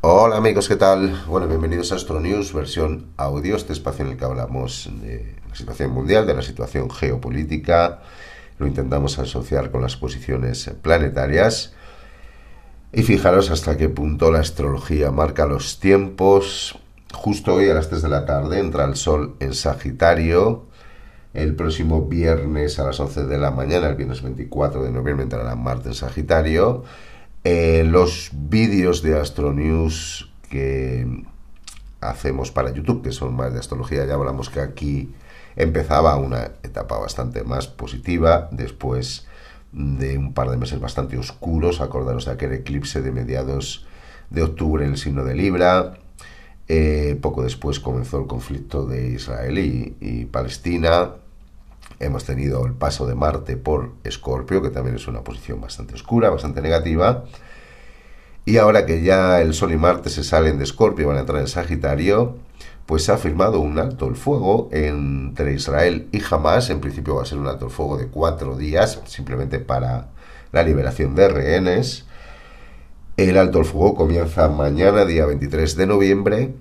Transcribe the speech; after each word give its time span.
Hola 0.00 0.36
amigos, 0.36 0.68
¿qué 0.68 0.76
tal? 0.76 1.24
Bueno, 1.26 1.48
bienvenidos 1.48 1.90
a 1.90 1.96
Astro 1.96 2.20
News, 2.20 2.52
versión 2.52 3.06
audio, 3.16 3.56
este 3.56 3.72
espacio 3.72 4.04
en 4.04 4.12
el 4.12 4.16
que 4.16 4.24
hablamos 4.24 4.88
de 5.02 5.34
la 5.48 5.56
situación 5.56 5.90
mundial, 5.90 6.24
de 6.24 6.34
la 6.34 6.42
situación 6.42 6.88
geopolítica, 6.88 8.02
lo 8.60 8.68
intentamos 8.68 9.18
asociar 9.18 9.72
con 9.72 9.82
las 9.82 9.96
posiciones 9.96 10.70
planetarias 10.82 11.72
y 12.92 13.02
fijaros 13.02 13.50
hasta 13.50 13.76
qué 13.76 13.88
punto 13.88 14.30
la 14.30 14.38
astrología 14.38 15.10
marca 15.10 15.46
los 15.46 15.80
tiempos. 15.80 16.78
Justo 17.12 17.54
hoy 17.54 17.68
a 17.68 17.74
las 17.74 17.88
3 17.88 18.02
de 18.02 18.08
la 18.08 18.24
tarde 18.24 18.60
entra 18.60 18.84
el 18.84 18.94
Sol 18.94 19.34
en 19.40 19.52
Sagitario, 19.52 20.66
el 21.34 21.56
próximo 21.56 22.02
viernes 22.02 22.78
a 22.78 22.84
las 22.84 23.00
11 23.00 23.24
de 23.24 23.38
la 23.38 23.50
mañana, 23.50 23.88
el 23.88 23.96
viernes 23.96 24.22
24 24.22 24.80
de 24.84 24.92
noviembre, 24.92 25.24
entrará 25.24 25.56
Marte 25.56 25.88
en 25.88 25.94
Sagitario. 25.96 26.84
Eh, 27.50 27.82
los 27.82 28.28
vídeos 28.34 29.00
de 29.00 29.18
Astronews 29.18 30.30
que 30.50 31.24
hacemos 31.98 32.50
para 32.50 32.74
YouTube, 32.74 33.02
que 33.02 33.10
son 33.10 33.34
más 33.34 33.54
de 33.54 33.58
astrología, 33.58 34.04
ya 34.04 34.12
hablamos 34.12 34.50
que 34.50 34.60
aquí 34.60 35.14
empezaba 35.56 36.16
una 36.16 36.50
etapa 36.62 36.98
bastante 36.98 37.44
más 37.44 37.66
positiva, 37.66 38.50
después 38.52 39.26
de 39.72 40.18
un 40.18 40.34
par 40.34 40.50
de 40.50 40.58
meses 40.58 40.78
bastante 40.78 41.16
oscuros, 41.16 41.80
acordaros 41.80 42.26
de 42.26 42.32
aquel 42.32 42.52
eclipse 42.52 43.00
de 43.00 43.12
mediados 43.12 43.86
de 44.28 44.42
octubre 44.42 44.84
en 44.84 44.90
el 44.90 44.98
signo 44.98 45.24
de 45.24 45.34
Libra, 45.34 45.94
eh, 46.68 47.18
poco 47.22 47.42
después 47.44 47.80
comenzó 47.80 48.20
el 48.20 48.26
conflicto 48.26 48.84
de 48.84 49.08
Israel 49.08 49.56
y 49.58 50.26
Palestina, 50.26 51.14
Hemos 52.00 52.24
tenido 52.24 52.64
el 52.64 52.74
paso 52.74 53.06
de 53.06 53.14
Marte 53.14 53.56
por 53.56 53.92
Escorpio, 54.04 54.62
que 54.62 54.70
también 54.70 54.96
es 54.96 55.08
una 55.08 55.22
posición 55.22 55.60
bastante 55.60 55.94
oscura, 55.94 56.30
bastante 56.30 56.60
negativa. 56.60 57.24
Y 58.44 58.56
ahora 58.56 58.86
que 58.86 59.02
ya 59.02 59.40
el 59.40 59.52
Sol 59.52 59.72
y 59.72 59.76
Marte 59.76 60.08
se 60.08 60.24
salen 60.24 60.58
de 60.58 60.64
Escorpio, 60.64 61.08
van 61.08 61.16
a 61.16 61.20
entrar 61.20 61.40
en 61.40 61.48
Sagitario, 61.48 62.36
pues 62.86 63.04
se 63.04 63.12
ha 63.12 63.18
firmado 63.18 63.60
un 63.60 63.78
alto 63.78 64.08
el 64.08 64.16
fuego 64.16 64.70
entre 64.72 65.52
Israel 65.52 66.08
y 66.12 66.22
Hamas. 66.30 66.70
En 66.70 66.80
principio 66.80 67.16
va 67.16 67.22
a 67.22 67.26
ser 67.26 67.38
un 67.38 67.46
alto 67.46 67.66
el 67.66 67.70
fuego 67.70 67.98
de 67.98 68.06
cuatro 68.06 68.56
días, 68.56 69.00
simplemente 69.06 69.58
para 69.58 70.08
la 70.52 70.62
liberación 70.62 71.14
de 71.14 71.28
rehenes. 71.28 72.06
El 73.18 73.36
alto 73.36 73.58
el 73.58 73.64
fuego 73.64 73.96
comienza 73.96 74.48
mañana, 74.48 75.04
día 75.04 75.26
23 75.26 75.76
de 75.76 75.86
noviembre, 75.86 76.54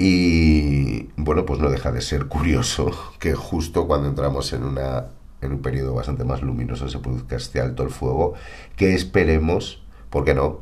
y 0.00 1.10
bueno, 1.16 1.44
pues 1.44 1.58
no 1.58 1.68
deja 1.68 1.90
de 1.90 2.00
ser 2.00 2.26
curioso 2.26 2.92
que 3.18 3.34
justo 3.34 3.88
cuando 3.88 4.08
entramos 4.08 4.52
en, 4.52 4.62
una, 4.62 5.06
en 5.42 5.52
un 5.52 5.60
periodo 5.60 5.92
bastante 5.92 6.22
más 6.22 6.40
luminoso 6.40 6.88
se 6.88 7.00
produzca 7.00 7.34
este 7.34 7.60
alto 7.60 7.82
el 7.82 7.90
fuego, 7.90 8.34
que 8.76 8.94
esperemos, 8.94 9.82
¿por 10.08 10.24
qué 10.24 10.34
no?, 10.34 10.60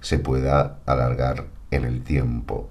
se 0.00 0.20
pueda 0.20 0.78
alargar 0.86 1.46
en 1.72 1.84
el 1.84 2.04
tiempo. 2.04 2.68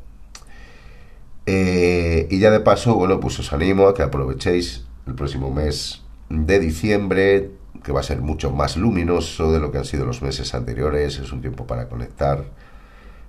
Eh, 1.48 2.28
y 2.32 2.40
ya 2.40 2.50
de 2.50 2.62
paso, 2.62 2.96
bueno, 2.96 3.20
pues 3.20 3.38
os 3.40 3.52
animo 3.52 3.88
a 3.88 3.94
que 3.94 4.02
aprovechéis 4.02 4.86
el 5.06 5.16
próximo 5.16 5.52
mes 5.52 6.02
de 6.30 6.60
diciembre, 6.60 7.52
que 7.84 7.92
va 7.92 8.00
a 8.00 8.04
ser 8.04 8.22
mucho 8.22 8.52
más 8.52 8.78
luminoso 8.78 9.52
de 9.52 9.60
lo 9.60 9.70
que 9.70 9.80
han 9.80 9.86
sido 9.86 10.06
los 10.06 10.22
meses 10.22 10.56
anteriores. 10.56 11.20
Es 11.20 11.34
un 11.34 11.42
tiempo 11.42 11.68
para 11.68 11.90
conectar 11.90 12.46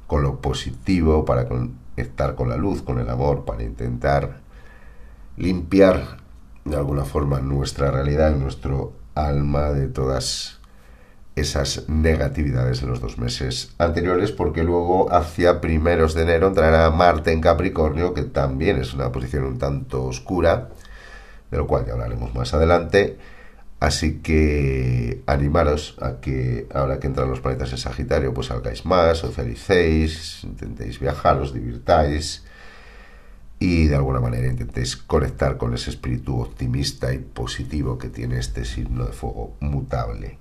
con 0.06 0.22
lo 0.22 0.40
positivo, 0.40 1.24
para 1.24 1.48
estar 1.96 2.34
con 2.34 2.48
la 2.48 2.56
luz, 2.56 2.82
con 2.82 2.98
el 2.98 3.08
amor, 3.08 3.44
para 3.44 3.62
intentar 3.62 4.38
limpiar 5.36 6.18
de 6.64 6.76
alguna 6.76 7.04
forma 7.04 7.40
nuestra 7.40 7.90
realidad, 7.90 8.34
nuestro 8.34 8.92
alma 9.14 9.70
de 9.70 9.88
todas 9.88 10.60
esas 11.36 11.88
negatividades 11.88 12.80
de 12.80 12.86
los 12.86 13.00
dos 13.00 13.18
meses 13.18 13.74
anteriores, 13.78 14.32
porque 14.32 14.62
luego 14.62 15.12
hacia 15.12 15.60
primeros 15.60 16.14
de 16.14 16.22
enero 16.22 16.48
entrará 16.48 16.90
Marte 16.90 17.32
en 17.32 17.42
Capricornio, 17.42 18.14
que 18.14 18.22
también 18.22 18.78
es 18.78 18.94
una 18.94 19.12
posición 19.12 19.44
un 19.44 19.58
tanto 19.58 20.04
oscura, 20.04 20.70
de 21.50 21.58
lo 21.58 21.66
cual 21.66 21.84
ya 21.86 21.92
hablaremos 21.92 22.34
más 22.34 22.54
adelante, 22.54 23.18
Así 23.86 24.18
que 24.18 25.22
animaros 25.26 25.96
a 26.00 26.18
que 26.20 26.66
ahora 26.74 26.98
que 26.98 27.06
entran 27.06 27.30
los 27.30 27.38
planetas 27.38 27.70
en 27.70 27.78
Sagitario, 27.78 28.34
pues 28.34 28.48
salgáis 28.48 28.84
más, 28.84 29.18
socialicéis, 29.18 30.42
intentéis 30.42 30.98
viajar, 30.98 31.38
os 31.38 31.54
divirtáis 31.54 32.42
y 33.60 33.86
de 33.86 33.94
alguna 33.94 34.18
manera 34.18 34.48
intentéis 34.48 34.96
conectar 34.96 35.56
con 35.56 35.72
ese 35.72 35.90
espíritu 35.90 36.40
optimista 36.40 37.14
y 37.14 37.18
positivo 37.18 37.96
que 37.96 38.08
tiene 38.08 38.40
este 38.40 38.64
signo 38.64 39.04
de 39.04 39.12
fuego 39.12 39.54
mutable. 39.60 40.36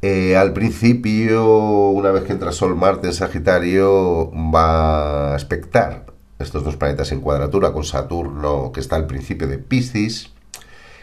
Eh, 0.00 0.36
al 0.36 0.52
principio, 0.52 1.88
una 1.88 2.12
vez 2.12 2.22
que 2.22 2.34
entra 2.34 2.52
Sol 2.52 2.76
Marte 2.76 3.08
en 3.08 3.14
Sagitario, 3.14 4.30
va 4.30 5.32
a 5.32 5.34
expectar 5.34 6.06
estos 6.38 6.62
dos 6.62 6.76
planetas 6.76 7.10
en 7.10 7.20
cuadratura 7.20 7.72
con 7.72 7.82
Saturno, 7.82 8.70
que 8.70 8.78
está 8.78 8.94
al 8.94 9.08
principio 9.08 9.48
de 9.48 9.58
Piscis 9.58 10.31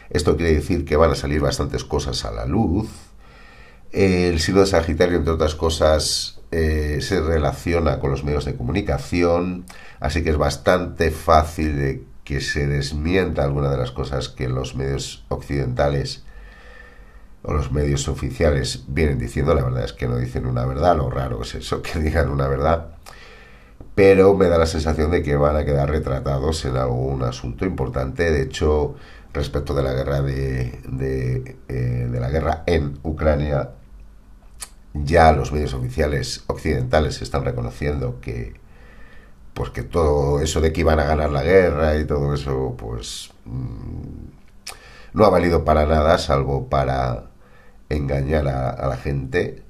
esto 0.09 0.35
quiere 0.35 0.55
decir 0.55 0.85
que 0.85 0.97
van 0.97 1.11
a 1.11 1.15
salir 1.15 1.41
bastantes 1.41 1.83
cosas 1.83 2.25
a 2.25 2.31
la 2.31 2.45
luz. 2.45 2.89
El 3.91 4.39
signo 4.39 4.61
de 4.61 4.67
Sagitario, 4.67 5.17
entre 5.17 5.33
otras 5.33 5.55
cosas, 5.55 6.39
eh, 6.51 6.99
se 7.01 7.21
relaciona 7.21 7.99
con 7.99 8.11
los 8.11 8.23
medios 8.23 8.45
de 8.45 8.55
comunicación, 8.55 9.65
así 9.99 10.23
que 10.23 10.31
es 10.31 10.37
bastante 10.37 11.11
fácil 11.11 11.77
de 11.77 12.03
que 12.23 12.41
se 12.41 12.67
desmienta 12.67 13.43
alguna 13.43 13.71
de 13.71 13.77
las 13.77 13.91
cosas 13.91 14.29
que 14.29 14.49
los 14.49 14.75
medios 14.75 15.25
occidentales 15.29 16.23
o 17.41 17.53
los 17.53 17.71
medios 17.71 18.07
oficiales 18.07 18.83
vienen 18.87 19.17
diciendo. 19.17 19.53
La 19.53 19.63
verdad 19.63 19.83
es 19.83 19.93
que 19.93 20.07
no 20.07 20.17
dicen 20.17 20.45
una 20.45 20.65
verdad, 20.65 20.97
lo 20.97 21.09
raro 21.09 21.41
es 21.41 21.55
eso, 21.55 21.81
que 21.83 21.99
digan 21.99 22.29
una 22.29 22.47
verdad. 22.47 22.87
Pero 23.95 24.35
me 24.35 24.47
da 24.47 24.57
la 24.57 24.65
sensación 24.65 25.11
de 25.11 25.23
que 25.23 25.35
van 25.35 25.55
a 25.55 25.65
quedar 25.65 25.89
retratados 25.89 26.63
en 26.65 26.77
algún 26.77 27.23
asunto 27.23 27.65
importante. 27.65 28.31
De 28.31 28.43
hecho, 28.43 28.95
respecto 29.33 29.73
de 29.73 29.83
la 29.83 29.93
guerra 29.93 30.21
de, 30.21 30.81
eh, 31.67 32.07
de, 32.11 32.19
la 32.19 32.29
guerra 32.29 32.63
en 32.65 32.99
Ucrania 33.03 33.71
ya 34.93 35.31
los 35.31 35.51
medios 35.51 35.73
oficiales 35.73 36.43
occidentales 36.47 37.21
están 37.21 37.45
reconociendo 37.45 38.19
que 38.21 38.55
pues 39.53 39.71
todo 39.89 40.39
eso 40.41 40.61
de 40.61 40.73
que 40.73 40.81
iban 40.81 40.99
a 40.99 41.03
ganar 41.03 41.29
la 41.31 41.43
guerra 41.43 41.97
y 41.97 42.05
todo 42.05 42.33
eso 42.33 42.75
pues 42.77 43.31
mm, 43.45 45.13
no 45.13 45.25
ha 45.25 45.29
valido 45.29 45.63
para 45.65 45.85
nada 45.85 46.17
salvo 46.17 46.69
para 46.69 47.25
engañar 47.89 48.47
a, 48.47 48.69
a, 48.69 48.87
la 48.87 48.97
gente. 48.97 49.63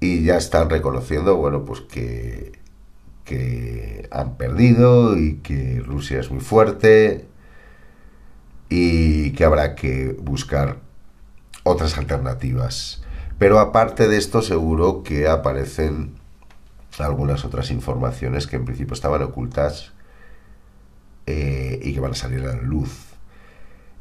Y 0.00 0.24
ya 0.24 0.36
están 0.36 0.68
reconociendo 0.70 1.36
bueno 1.36 1.64
pues 1.64 1.80
que 1.80 2.52
que 3.24 4.06
han 4.10 4.36
perdido 4.36 5.16
y 5.16 5.36
que 5.36 5.82
Rusia 5.84 6.20
es 6.20 6.30
muy 6.30 6.40
fuerte 6.40 7.26
y 8.76 9.30
que 9.32 9.44
habrá 9.44 9.76
que 9.76 10.16
buscar 10.20 10.78
otras 11.62 11.96
alternativas. 11.96 13.02
Pero 13.38 13.60
aparte 13.60 14.08
de 14.08 14.16
esto, 14.16 14.42
seguro 14.42 15.04
que 15.04 15.28
aparecen 15.28 16.14
algunas 16.98 17.44
otras 17.44 17.70
informaciones 17.70 18.48
que 18.48 18.56
en 18.56 18.64
principio 18.64 18.94
estaban 18.94 19.22
ocultas 19.22 19.92
eh, 21.26 21.78
y 21.82 21.94
que 21.94 22.00
van 22.00 22.12
a 22.12 22.16
salir 22.16 22.40
a 22.40 22.56
la 22.56 22.62
luz. 22.62 23.14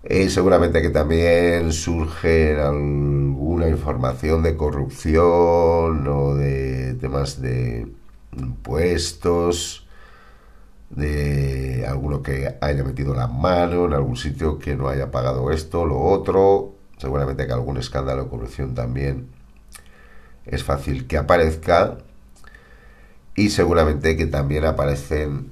Eh, 0.03 0.29
seguramente 0.31 0.81
que 0.81 0.89
también 0.89 1.71
surge 1.71 2.59
alguna 2.59 3.69
información 3.69 4.41
de 4.41 4.57
corrupción 4.57 6.07
o 6.07 6.33
de 6.33 6.95
temas 6.95 7.41
de 7.41 7.87
impuestos 8.35 9.82
de 10.95 11.85
alguno 11.87 12.21
que 12.21 12.55
haya 12.61 12.83
metido 12.83 13.13
la 13.15 13.27
mano 13.27 13.85
en 13.85 13.93
algún 13.93 14.17
sitio 14.17 14.59
que 14.59 14.75
no 14.75 14.89
haya 14.89 15.11
pagado 15.11 15.51
esto, 15.51 15.85
lo 15.85 15.99
otro, 15.99 16.75
seguramente 16.97 17.47
que 17.47 17.53
algún 17.53 17.77
escándalo 17.77 18.23
de 18.23 18.29
corrupción 18.29 18.75
también 18.75 19.27
es 20.45 20.63
fácil 20.63 21.07
que 21.07 21.17
aparezca. 21.17 21.97
Y 23.35 23.49
seguramente 23.49 24.15
que 24.15 24.27
también 24.27 24.63
aparecen 24.65 25.51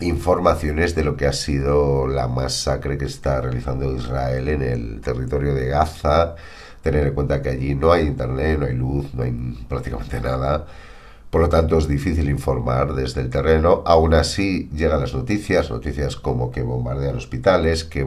informaciones 0.00 0.94
de 0.94 1.04
lo 1.04 1.16
que 1.16 1.26
ha 1.26 1.32
sido 1.32 2.06
la 2.06 2.26
masacre 2.26 2.96
que 2.96 3.04
está 3.04 3.40
realizando 3.40 3.94
Israel 3.94 4.48
en 4.48 4.62
el 4.62 5.00
territorio 5.02 5.54
de 5.54 5.66
Gaza, 5.66 6.36
tener 6.82 7.06
en 7.06 7.14
cuenta 7.14 7.42
que 7.42 7.50
allí 7.50 7.74
no 7.74 7.92
hay 7.92 8.06
internet, 8.06 8.58
no 8.58 8.66
hay 8.66 8.74
luz, 8.74 9.12
no 9.14 9.24
hay 9.24 9.32
prácticamente 9.68 10.20
nada 10.20 10.66
por 11.30 11.40
lo 11.40 11.48
tanto, 11.48 11.76
es 11.78 11.88
difícil 11.88 12.30
informar 12.30 12.94
desde 12.94 13.20
el 13.20 13.30
terreno. 13.30 13.82
Aún 13.84 14.14
así, 14.14 14.70
llegan 14.72 15.00
las 15.00 15.12
noticias, 15.12 15.70
noticias 15.70 16.16
como 16.16 16.50
que 16.52 16.62
bombardean 16.62 17.16
hospitales, 17.16 17.84
que 17.84 18.06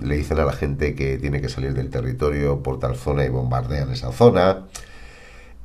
le 0.00 0.16
dicen 0.16 0.38
a 0.38 0.44
la 0.44 0.52
gente 0.52 0.94
que 0.94 1.16
tiene 1.18 1.40
que 1.40 1.48
salir 1.48 1.72
del 1.72 1.88
territorio 1.90 2.62
por 2.62 2.78
tal 2.78 2.96
zona 2.96 3.24
y 3.24 3.30
bombardean 3.30 3.90
esa 3.90 4.12
zona. 4.12 4.66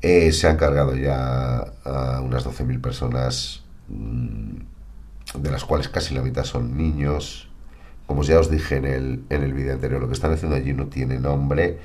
Eh, 0.02 0.32
se 0.32 0.48
han 0.48 0.58
cargado 0.58 0.96
ya 0.96 1.58
a 1.84 2.22
unas 2.22 2.46
12.000 2.46 2.80
personas, 2.80 3.64
mm, 3.90 4.56
de 5.40 5.52
las 5.52 5.66
cuales 5.66 5.90
casi 5.90 6.16
la 6.16 6.22
mitad 6.22 6.46
son 6.46 6.78
niños. 6.78 7.50
Como 8.08 8.24
ya 8.24 8.40
os 8.40 8.50
dije 8.50 8.78
en 8.78 8.86
el, 8.86 9.24
en 9.30 9.44
el 9.44 9.54
vídeo 9.54 9.74
anterior, 9.74 10.00
lo 10.00 10.08
que 10.08 10.14
están 10.14 10.32
haciendo 10.32 10.56
allí 10.56 10.74
no 10.74 10.88
tiene 10.88 11.20
nombre 11.20 11.80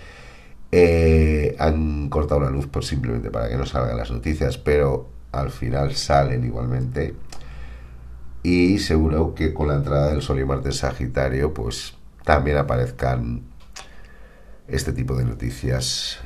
Eh, 0.73 1.57
han 1.59 2.09
cortado 2.09 2.41
la 2.41 2.51
luz 2.51 2.67
por 2.67 2.85
simplemente 2.85 3.31
para 3.31 3.49
que 3.49 3.57
no 3.57 3.67
salgan 3.67 3.97
las 3.97 4.11
noticias, 4.11 4.57
pero 4.59 5.09
al 5.33 5.51
final 5.51 5.95
salen 5.95 6.45
igualmente. 6.45 7.15
Y 8.43 8.79
seguro 8.79 9.35
que 9.35 9.53
con 9.53 9.69
la 9.69 9.75
entrada 9.75 10.11
del 10.11 10.23
Sol 10.23 10.41
y 10.41 10.45
Marte 10.45 10.73
Sagitario, 10.73 11.53
pues 11.53 11.95
también 12.25 12.57
aparezcan 12.57 13.43
este 14.69 14.93
tipo 14.93 15.15
de 15.15 15.25
noticias 15.25 16.19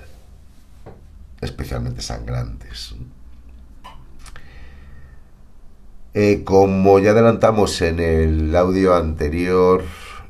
especialmente 1.41 2.03
sangrantes. 2.03 2.95
Eh, 6.13 6.45
como 6.45 7.01
ya 7.01 7.11
adelantamos 7.11 7.83
en 7.83 7.99
el 7.99 8.55
audio 8.55 8.95
anterior, 8.95 9.83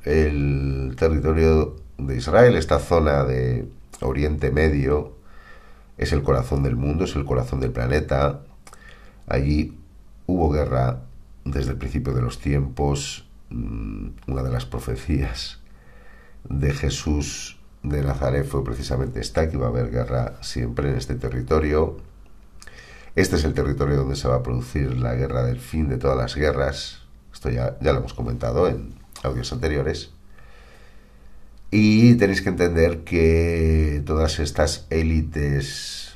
el 0.05 0.95
territorio 0.99 1.77
de 1.99 2.17
Israel, 2.17 2.57
esta 2.57 2.79
zona 2.79 3.25
de 3.25 3.69
Oriente 4.01 4.51
Medio, 4.51 5.15
es 5.97 6.13
el 6.13 6.23
corazón 6.23 6.63
del 6.63 6.77
mundo, 6.77 7.05
es 7.05 7.15
el 7.17 7.25
corazón 7.25 7.61
del 7.61 7.71
planeta. 7.71 8.41
Allí 9.27 9.79
hubo 10.27 10.51
guerra 10.51 11.03
desde 11.45 11.73
el 11.73 11.77
principio 11.77 12.13
de 12.13 12.23
los 12.23 12.39
tiempos. 12.41 13.27
Mm, 13.51 14.09
una 14.27 14.43
de 14.43 14.51
las 14.51 14.67
profecías 14.67 15.61
de 16.49 16.73
Jesús 16.73 17.59
de 17.83 18.03
Nazaret 18.03 18.47
fue 18.47 18.65
precisamente 18.65 19.21
esta, 19.21 19.49
que 19.49 19.57
iba 19.57 19.67
a 19.67 19.71
haber 19.71 19.91
guerra 19.91 20.35
siempre 20.43 20.91
en 20.91 20.97
este 20.97 21.15
territorio. 21.15 21.99
Este 23.15 23.37
es 23.37 23.45
el 23.45 23.55
territorio 23.55 23.97
donde 23.97 24.17
se 24.17 24.27
va 24.27 24.37
a 24.37 24.43
producir 24.43 24.97
la 24.97 25.15
guerra 25.15 25.45
del 25.45 25.61
fin 25.61 25.89
de 25.89 25.99
todas 25.99 26.17
las 26.17 26.35
guerras. 26.35 27.03
Esto 27.33 27.51
ya, 27.51 27.79
ya 27.81 27.93
lo 27.93 28.01
hemos 28.01 28.15
comentado 28.15 28.67
en 28.67 28.95
audios 29.23 29.53
anteriores. 29.53 30.14
Y 31.77 32.15
tenéis 32.15 32.41
que 32.41 32.51
entender 32.51 33.03
que 33.03 34.01
todas 34.07 34.39
estas 34.39 34.87
élites 34.91 36.15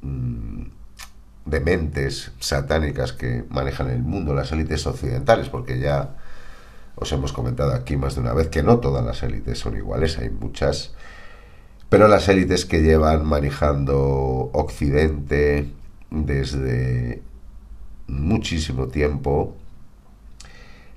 mm, 0.00 0.62
de 1.44 1.60
mentes 1.60 2.32
satánicas 2.40 3.12
que 3.12 3.44
manejan 3.50 3.90
el 3.90 4.02
mundo, 4.02 4.32
las 4.32 4.50
élites 4.50 4.86
occidentales, 4.86 5.50
porque 5.50 5.78
ya 5.78 6.16
os 6.94 7.12
hemos 7.12 7.34
comentado 7.34 7.74
aquí 7.74 7.98
más 7.98 8.14
de 8.14 8.22
una 8.22 8.32
vez 8.32 8.48
que 8.48 8.62
no 8.62 8.78
todas 8.78 9.04
las 9.04 9.22
élites 9.22 9.58
son 9.58 9.76
iguales, 9.76 10.16
hay 10.16 10.30
muchas, 10.30 10.94
pero 11.90 12.08
las 12.08 12.26
élites 12.30 12.64
que 12.64 12.80
llevan 12.80 13.26
manejando 13.26 14.48
Occidente 14.54 15.70
desde 16.10 17.20
muchísimo 18.06 18.88
tiempo 18.88 19.54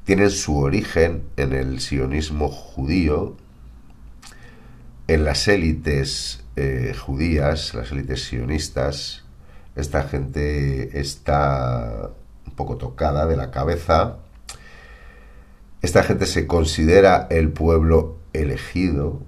tienen 0.05 0.29
su 0.29 0.59
origen 0.59 1.23
en 1.35 1.51
el 1.51 1.81
sionismo 1.81 2.47
judío, 2.47 3.35
en 5.13 5.25
las 5.25 5.49
élites 5.49 6.41
eh, 6.55 6.95
judías, 6.97 7.73
las 7.73 7.91
élites 7.91 8.23
sionistas, 8.23 9.23
esta 9.75 10.03
gente 10.03 11.01
está 11.01 12.11
un 12.45 12.53
poco 12.53 12.77
tocada 12.77 13.25
de 13.25 13.35
la 13.35 13.51
cabeza. 13.51 14.17
Esta 15.81 16.03
gente 16.03 16.25
se 16.25 16.47
considera 16.47 17.27
el 17.29 17.51
pueblo 17.51 18.19
elegido. 18.31 19.19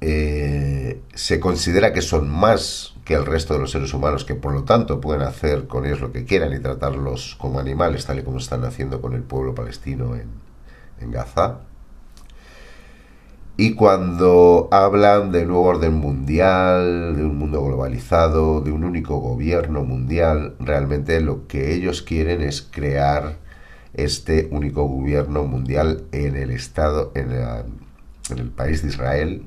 Eh, 0.00 1.02
se 1.14 1.38
considera 1.38 1.92
que 1.92 2.00
son 2.00 2.30
más 2.30 2.94
que 3.04 3.12
el 3.14 3.26
resto 3.26 3.52
de 3.54 3.60
los 3.60 3.72
seres 3.72 3.92
humanos, 3.92 4.24
que 4.24 4.34
por 4.34 4.54
lo 4.54 4.64
tanto 4.64 5.02
pueden 5.02 5.22
hacer 5.22 5.66
con 5.66 5.84
ellos 5.84 6.00
lo 6.00 6.12
que 6.12 6.24
quieran 6.24 6.54
y 6.54 6.60
tratarlos 6.60 7.36
como 7.38 7.60
animales, 7.60 8.06
tal 8.06 8.20
y 8.20 8.22
como 8.22 8.38
están 8.38 8.64
haciendo 8.64 9.02
con 9.02 9.12
el 9.12 9.22
pueblo 9.22 9.54
palestino 9.54 10.14
en, 10.14 10.28
en 11.00 11.10
Gaza. 11.10 11.60
Y 13.56 13.74
cuando 13.74 14.68
hablan 14.70 15.30
del 15.30 15.48
nuevo 15.48 15.64
orden 15.64 15.94
mundial, 15.94 17.14
de 17.16 17.24
un 17.24 17.36
mundo 17.36 17.62
globalizado, 17.64 18.62
de 18.62 18.72
un 18.72 18.82
único 18.82 19.18
gobierno 19.18 19.84
mundial, 19.84 20.56
realmente 20.58 21.20
lo 21.20 21.46
que 21.46 21.74
ellos 21.74 22.00
quieren 22.02 22.40
es 22.40 22.62
crear 22.62 23.36
este 23.92 24.48
único 24.50 24.84
gobierno 24.88 25.44
mundial 25.44 26.04
en 26.12 26.36
el 26.36 26.50
Estado, 26.50 27.12
en, 27.14 27.30
el 28.38 28.50
país 28.50 28.82
de 28.82 28.88
Israel, 28.88 29.42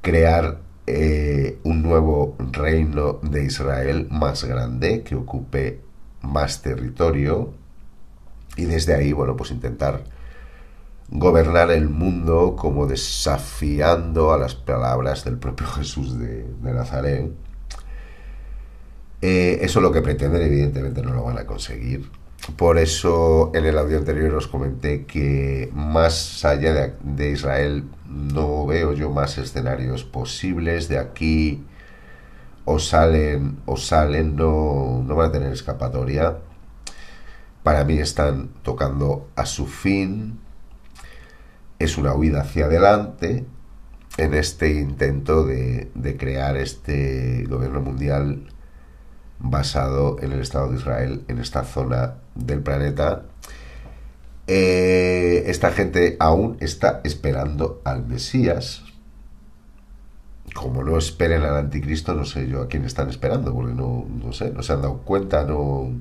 crear 0.00 0.60
eh, 0.86 1.58
un 1.64 1.82
nuevo 1.82 2.34
reino 2.38 3.20
de 3.22 3.44
Israel 3.44 4.08
más 4.10 4.44
grande, 4.44 5.02
que 5.02 5.16
ocupe 5.16 5.80
más 6.22 6.62
territorio, 6.62 7.52
y 8.56 8.64
desde 8.64 8.94
ahí, 8.94 9.12
bueno, 9.12 9.36
pues 9.36 9.50
intentar 9.50 10.02
gobernar 11.10 11.70
el 11.70 11.88
mundo 11.88 12.54
como 12.56 12.86
desafiando 12.86 14.32
a 14.32 14.38
las 14.38 14.54
palabras 14.54 15.24
del 15.24 15.38
propio 15.38 15.66
Jesús 15.66 16.18
de, 16.18 16.46
Nazaret. 16.62 17.30
Eh, 19.20 19.58
eso 19.62 19.78
es 19.78 19.82
lo 19.82 19.90
que 19.90 20.02
pretenden, 20.02 20.42
evidentemente 20.42 21.02
no 21.02 21.12
lo 21.14 21.24
van 21.24 21.38
a 21.38 21.46
conseguir. 21.46 22.10
Por 22.56 22.78
eso 22.78 23.50
en 23.54 23.66
el 23.66 23.76
audio 23.78 23.98
anterior 23.98 24.34
os 24.34 24.46
comenté 24.46 25.04
que 25.06 25.70
más 25.74 26.44
allá 26.44 26.72
de, 26.72 26.94
de 27.02 27.30
Israel 27.30 27.84
no 28.06 28.64
veo 28.66 28.92
yo 28.92 29.10
más 29.10 29.38
escenarios 29.38 30.04
posibles. 30.04 30.88
De 30.88 30.98
aquí 30.98 31.64
o 32.64 32.78
salen 32.78 33.58
o 33.66 33.76
salen, 33.76 34.36
no, 34.36 35.02
no 35.04 35.16
van 35.16 35.30
a 35.30 35.32
tener 35.32 35.52
escapatoria. 35.52 36.38
Para 37.62 37.84
mí 37.84 37.98
están 37.98 38.50
tocando 38.62 39.28
a 39.36 39.44
su 39.44 39.66
fin 39.66 40.38
es 41.78 41.98
una 41.98 42.14
huida 42.14 42.42
hacia 42.42 42.66
adelante 42.66 43.44
en 44.16 44.34
este 44.34 44.72
intento 44.72 45.44
de, 45.44 46.16
crear 46.18 46.56
este 46.56 47.44
gobierno 47.48 47.80
mundial 47.80 48.48
basado 49.38 50.16
en 50.20 50.32
el 50.32 50.40
Estado 50.40 50.70
de 50.70 50.76
Israel, 50.76 51.24
en 51.28 51.38
esta 51.38 51.62
zona 51.62 52.14
del 52.34 52.60
planeta. 52.60 53.22
Eh, 54.48 55.44
esta 55.46 55.70
gente 55.70 56.16
aún 56.18 56.56
está 56.60 57.00
esperando 57.04 57.80
al 57.84 58.06
Mesías. 58.06 58.82
Como 60.54 60.82
no 60.82 60.98
esperen 60.98 61.42
al 61.42 61.56
anticristo, 61.56 62.14
no 62.14 62.24
sé 62.24 62.48
yo 62.48 62.62
a 62.62 62.68
quién 62.68 62.84
están 62.84 63.10
esperando, 63.10 63.54
porque 63.54 63.74
no, 63.74 64.04
no 64.08 64.32
sé, 64.32 64.50
no 64.50 64.62
se 64.62 64.72
han 64.72 64.82
dado 64.82 64.98
cuenta, 64.98 65.44
no. 65.44 65.92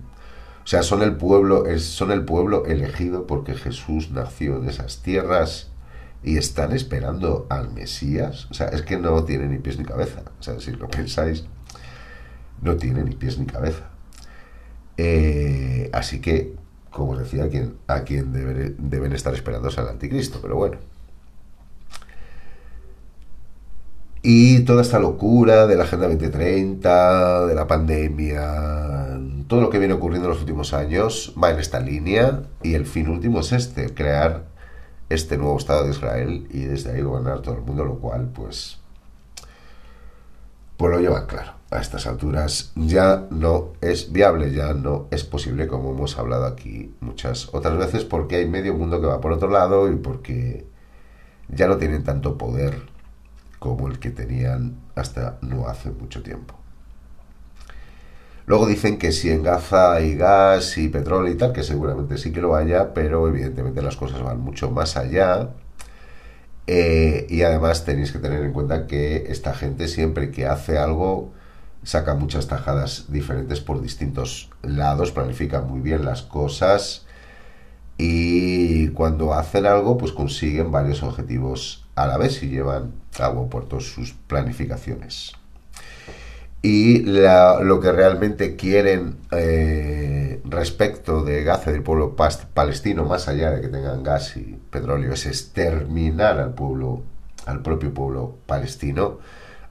O 0.68 0.70
sea, 0.70 0.84
son 0.84 1.02
el 1.02 1.16
pueblo, 1.16 1.64
son 1.80 2.12
el 2.12 2.26
pueblo 2.26 2.66
elegido 2.66 3.26
porque 3.26 3.54
Jesús 3.54 4.12
nació 4.12 4.58
en 4.58 4.68
esas 4.68 5.02
tierras 5.02 5.70
y 6.24 6.36
están 6.36 6.74
esperando 6.74 7.48
al 7.50 7.72
Mesías. 7.72 8.48
O 8.52 8.54
sea, 8.54 8.68
es 8.68 8.82
que 8.82 8.98
no 8.98 9.24
tiene 9.24 9.48
ni 9.48 9.60
pies 9.60 9.80
ni 9.80 9.86
cabeza. 9.86 10.24
O 10.42 10.44
sea, 10.44 10.60
si 10.60 10.72
lo 10.72 10.90
pensáis, 10.90 11.46
no 12.62 12.76
tiene 12.76 13.02
ni 13.06 13.16
pies 13.16 13.40
ni 13.40 13.46
cabeza. 13.46 13.92
Eh, 14.98 15.90
así 15.94 16.20
que, 16.20 16.58
como 16.92 17.14
os 17.14 17.20
decía, 17.20 17.46
a 17.46 17.48
quien, 17.48 17.78
quien 18.06 18.34
deben, 18.34 19.14
estar 19.14 19.34
esperando 19.34 19.70
es 19.70 19.78
al 19.78 19.88
anticristo, 19.88 20.40
pero 20.42 20.58
bueno. 20.58 20.80
Y 24.30 24.66
toda 24.66 24.82
esta 24.82 25.00
locura 25.00 25.68
de 25.68 25.78
la 25.78 25.86
Agenda 25.86 26.10
2030, 26.10 27.46
de 27.46 27.56
la 27.56 27.66
pandemia, 27.66 29.18
todo 29.48 29.62
lo 29.62 29.70
que 29.70 29.80
viene 29.80 29.94
ocurriendo 29.94 30.28
en 30.28 30.34
los 30.34 30.42
últimos 30.42 30.74
años 30.74 31.34
va 31.42 31.52
en 31.52 31.60
esta 31.60 31.80
línea 31.80 32.44
y 32.62 32.74
el 32.74 32.86
fin 32.86 33.08
último 33.08 33.40
es 33.40 33.54
este, 33.54 33.94
crear 33.94 34.44
este 35.08 35.38
nuevo 35.38 35.58
Estado 35.58 35.86
de 35.86 35.92
Israel 35.92 36.46
y 36.52 36.66
desde 36.66 36.92
ahí 36.92 37.04
gobernar 37.04 37.40
todo 37.40 37.56
el 37.56 37.62
mundo, 37.62 37.86
lo 37.86 38.00
cual 38.00 38.30
pues 38.34 38.80
pues 40.76 40.92
lo 40.92 41.00
llevan 41.00 41.26
claro. 41.26 41.54
A 41.72 41.80
estas 41.80 42.06
alturas 42.06 42.74
ya 42.76 43.28
no 43.30 43.76
es 43.80 44.12
viable, 44.12 44.52
ya 44.52 44.74
no 44.74 45.08
es 45.10 45.24
posible, 45.24 45.68
como 45.68 45.92
hemos 45.92 46.18
hablado 46.18 46.48
aquí 46.48 46.94
muchas 47.00 47.48
otras 47.54 47.78
veces, 47.78 48.04
porque 48.04 48.36
hay 48.36 48.46
medio 48.46 48.74
mundo 48.74 49.00
que 49.00 49.08
va 49.08 49.22
por 49.22 49.32
otro 49.32 49.50
lado 49.50 49.90
y 49.90 49.96
porque 49.96 50.68
ya 51.48 51.70
no 51.70 51.78
tienen 51.78 52.04
tanto 52.04 52.38
poder 52.38 52.97
como 53.60 53.88
el 53.88 54.00
que 54.00 54.12
tenían 54.12 54.76
hasta 54.96 55.38
no 55.42 55.68
hace 55.68 55.92
mucho 55.92 56.22
tiempo. 56.24 56.56
Luego 58.46 58.66
dicen 58.66 58.98
que 58.98 59.12
si 59.12 59.30
en 59.30 59.44
Gaza 59.44 59.94
hay 59.94 60.16
gas 60.16 60.78
y 60.78 60.88
petróleo 60.88 61.34
y 61.34 61.36
tal, 61.36 61.52
que 61.52 61.64
seguramente 61.64 62.18
sí 62.18 62.32
que 62.32 62.40
lo 62.40 62.56
haya, 62.56 62.94
pero 62.94 63.28
evidentemente 63.28 63.82
las 63.82 63.98
cosas 63.98 64.22
van 64.24 64.40
mucho 64.40 64.72
más 64.72 64.96
allá. 64.96 65.50
Eh, 66.66 67.28
y 67.30 67.42
además 67.44 67.84
tenéis 67.84 68.12
que 68.12 68.20
tener 68.20 68.44
en 68.44 68.54
cuenta 68.54 68.88
que 68.88 69.26
esta 69.30 69.54
gente 69.54 69.88
siempre 69.88 70.32
que 70.32 70.46
hace 70.46 70.78
algo 70.78 71.32
saca 71.84 72.16
muchas 72.16 72.48
tajadas 72.48 73.12
diferentes 73.12 73.62
por 73.62 73.82
distintos 73.82 74.50
lados, 74.62 75.12
planifica 75.12 75.62
muy 75.62 75.80
bien 75.80 76.04
las 76.04 76.22
cosas 76.22 77.06
y 77.98 78.90
cuando 78.90 79.34
hacen 79.34 79.66
algo 79.66 79.98
pues 79.98 80.12
consiguen 80.12 80.72
varios 80.72 81.02
objetivos 81.04 81.87
a 81.98 82.08
la 82.08 82.18
vez 82.18 82.42
y 82.44 82.50
llevan 82.50 82.94
a 83.20 83.30
buen 83.30 83.50
puerto 83.50 83.80
sus 83.82 84.14
planificaciones. 84.14 85.34
Y 86.62 87.00
lo 87.00 87.80
que 87.80 87.92
realmente 87.92 88.56
quieren 88.56 89.18
eh, 89.32 90.42
respecto 90.46 91.24
de 91.24 91.44
Gaza, 91.44 91.72
del 91.72 91.84
pueblo 91.84 92.16
palestino, 92.16 93.06
más 93.06 93.28
allá 93.28 93.52
de 93.52 93.62
que 93.62 93.68
tengan 93.68 94.04
gas 94.04 94.38
y 94.38 94.60
petróleo, 94.70 95.14
es 95.14 95.26
exterminar 95.26 96.40
al 96.40 96.54
pueblo 96.54 97.04
al 97.46 97.62
propio 97.62 97.94
pueblo 97.94 98.38
palestino, 98.46 99.20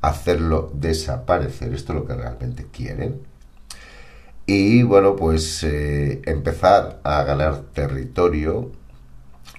hacerlo 0.00 0.70
desaparecer, 0.74 1.74
esto 1.74 1.92
es 1.92 1.98
lo 1.98 2.06
que 2.06 2.14
realmente 2.14 2.66
quieren, 2.72 3.20
y 4.46 4.84
bueno, 4.84 5.16
pues 5.16 5.64
eh, 5.64 6.22
empezar 6.24 7.00
a 7.02 7.24
ganar 7.24 7.62
territorio 7.72 8.70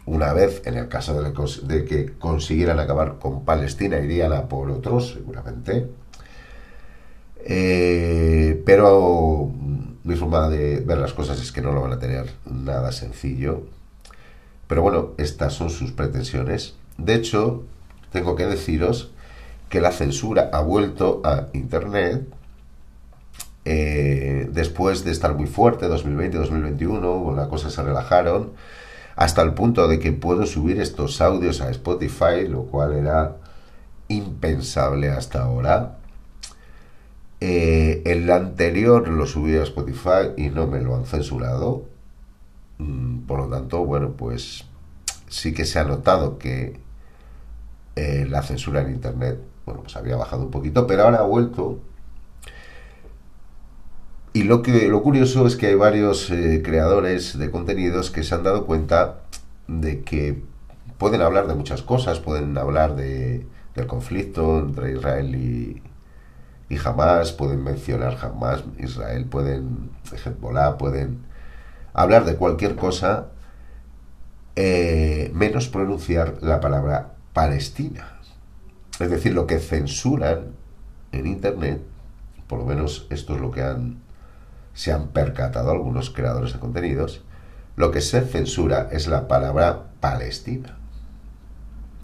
una 0.07 0.31
vez, 0.31 0.61
en 0.65 0.77
el 0.77 0.87
caso 0.87 1.21
de, 1.21 1.85
que 1.85 2.13
consiguieran 2.17 2.79
acabar 2.79 3.19
con 3.19 3.43
Palestina, 3.43 3.99
irían 3.99 4.31
a 4.31 4.47
por 4.47 4.71
otros, 4.71 5.13
seguramente. 5.13 5.87
Eh, 7.43 8.63
pero 8.65 9.51
mi 10.03 10.15
forma 10.15 10.49
de 10.49 10.79
ver 10.79 10.97
las 10.97 11.13
cosas 11.13 11.41
es 11.41 11.51
que 11.51 11.61
no 11.61 11.73
lo 11.73 11.81
van 11.81 11.91
a 11.91 11.99
tener 11.99 12.25
nada 12.45 12.93
sencillo. 12.93 13.63
Pero 14.67 14.81
bueno, 14.81 15.11
estas 15.17 15.53
son 15.53 15.69
sus 15.69 15.91
pretensiones. 15.91 16.75
De 16.97 17.13
hecho, 17.13 17.63
tengo 18.13 18.37
que 18.37 18.45
deciros 18.45 19.11
que 19.67 19.81
la 19.81 19.91
censura 19.91 20.49
ha 20.53 20.61
vuelto 20.61 21.21
a 21.25 21.47
Internet 21.51 22.25
eh, 23.65 24.47
después 24.53 25.03
de 25.03 25.11
estar 25.11 25.35
muy 25.35 25.47
fuerte, 25.47 25.89
2020-2021, 25.89 27.35
las 27.35 27.49
cosas 27.49 27.73
se 27.73 27.83
relajaron 27.83 28.53
hasta 29.17 29.41
el 29.41 29.55
punto 29.55 29.87
de 29.87 29.99
que 29.99 30.13
puedo 30.13 30.45
subir 30.45 30.79
estos 30.79 31.21
audios 31.21 31.59
a 31.59 31.71
Spotify, 31.71 32.47
lo 32.47 32.65
cual 32.65 32.93
era 32.93 33.37
impensable 34.07 35.09
hasta 35.09 35.41
ahora. 35.41 35.97
Eh, 37.41 38.03
el 38.05 38.29
anterior 38.31 39.07
lo 39.07 39.25
subí 39.25 39.55
a 39.57 39.63
Spotify 39.63 40.33
y 40.37 40.49
no 40.49 40.67
me 40.67 40.81
lo 40.81 40.95
han 40.95 41.05
censurado. 41.05 41.85
Mm, 42.77 43.21
por 43.25 43.39
lo 43.39 43.47
tanto, 43.47 43.83
bueno, 43.85 44.11
pues 44.11 44.65
sí 45.27 45.51
que 45.51 45.65
se 45.65 45.79
ha 45.79 45.83
notado 45.83 46.37
que 46.37 46.79
eh, 47.95 48.27
la 48.29 48.43
censura 48.43 48.81
en 48.81 48.91
Internet, 48.91 49.39
bueno, 49.65 49.81
pues 49.81 49.95
había 49.95 50.15
bajado 50.15 50.43
un 50.43 50.51
poquito, 50.51 50.85
pero 50.85 51.03
ahora 51.03 51.19
ha 51.19 51.23
vuelto 51.23 51.79
y 54.37 54.43
lo, 54.43 54.61
que, 54.61 54.87
lo 54.87 55.01
curioso 55.01 55.47
es 55.47 55.55
que 55.55 55.65
hay 55.65 55.73
varios 55.73 56.29
eh, 56.29 56.61
creadores 56.63 57.39
de 57.39 57.49
contenidos 57.49 58.11
que 58.11 58.21
se 58.21 58.35
han 58.35 58.43
dado 58.43 58.67
cuenta 58.67 59.21
de 59.67 60.03
que 60.03 60.43
pueden 60.99 61.21
hablar 61.21 61.47
de 61.47 61.55
muchas 61.55 61.81
cosas, 61.81 62.19
pueden 62.19 62.55
hablar 62.55 62.95
de, 62.95 63.47
del 63.73 63.87
conflicto 63.87 64.59
entre 64.59 64.91
Israel 64.91 65.33
y, 65.33 65.81
y 66.69 66.77
Hamas, 66.77 67.31
pueden 67.31 67.63
mencionar 67.63 68.15
Hamas, 68.21 68.63
Israel, 68.77 69.25
pueden, 69.25 69.89
Hezbollah, 70.11 70.77
pueden 70.77 71.25
hablar 71.93 72.23
de 72.23 72.35
cualquier 72.35 72.75
cosa, 72.75 73.29
eh, 74.55 75.31
menos 75.33 75.67
pronunciar 75.67 76.35
la 76.41 76.59
palabra 76.59 77.15
Palestina. 77.33 78.19
Es 78.99 79.09
decir, 79.09 79.33
lo 79.33 79.47
que 79.47 79.57
censuran 79.57 80.51
en 81.11 81.25
Internet, 81.25 81.81
por 82.45 82.59
lo 82.59 82.65
menos 82.65 83.07
esto 83.09 83.33
es 83.33 83.41
lo 83.41 83.49
que 83.49 83.63
han 83.63 84.05
se 84.77 84.91
han 84.91 85.07
percatado 85.07 85.71
algunos 85.71 86.11
creadores 86.11 86.53
de 86.53 86.59
contenidos, 86.59 87.23
lo 87.75 87.89
que 87.89 87.99
se 87.99 88.21
censura 88.21 88.89
es 88.91 89.07
la 89.07 89.27
palabra 89.27 89.87
Palestina. 89.99 90.77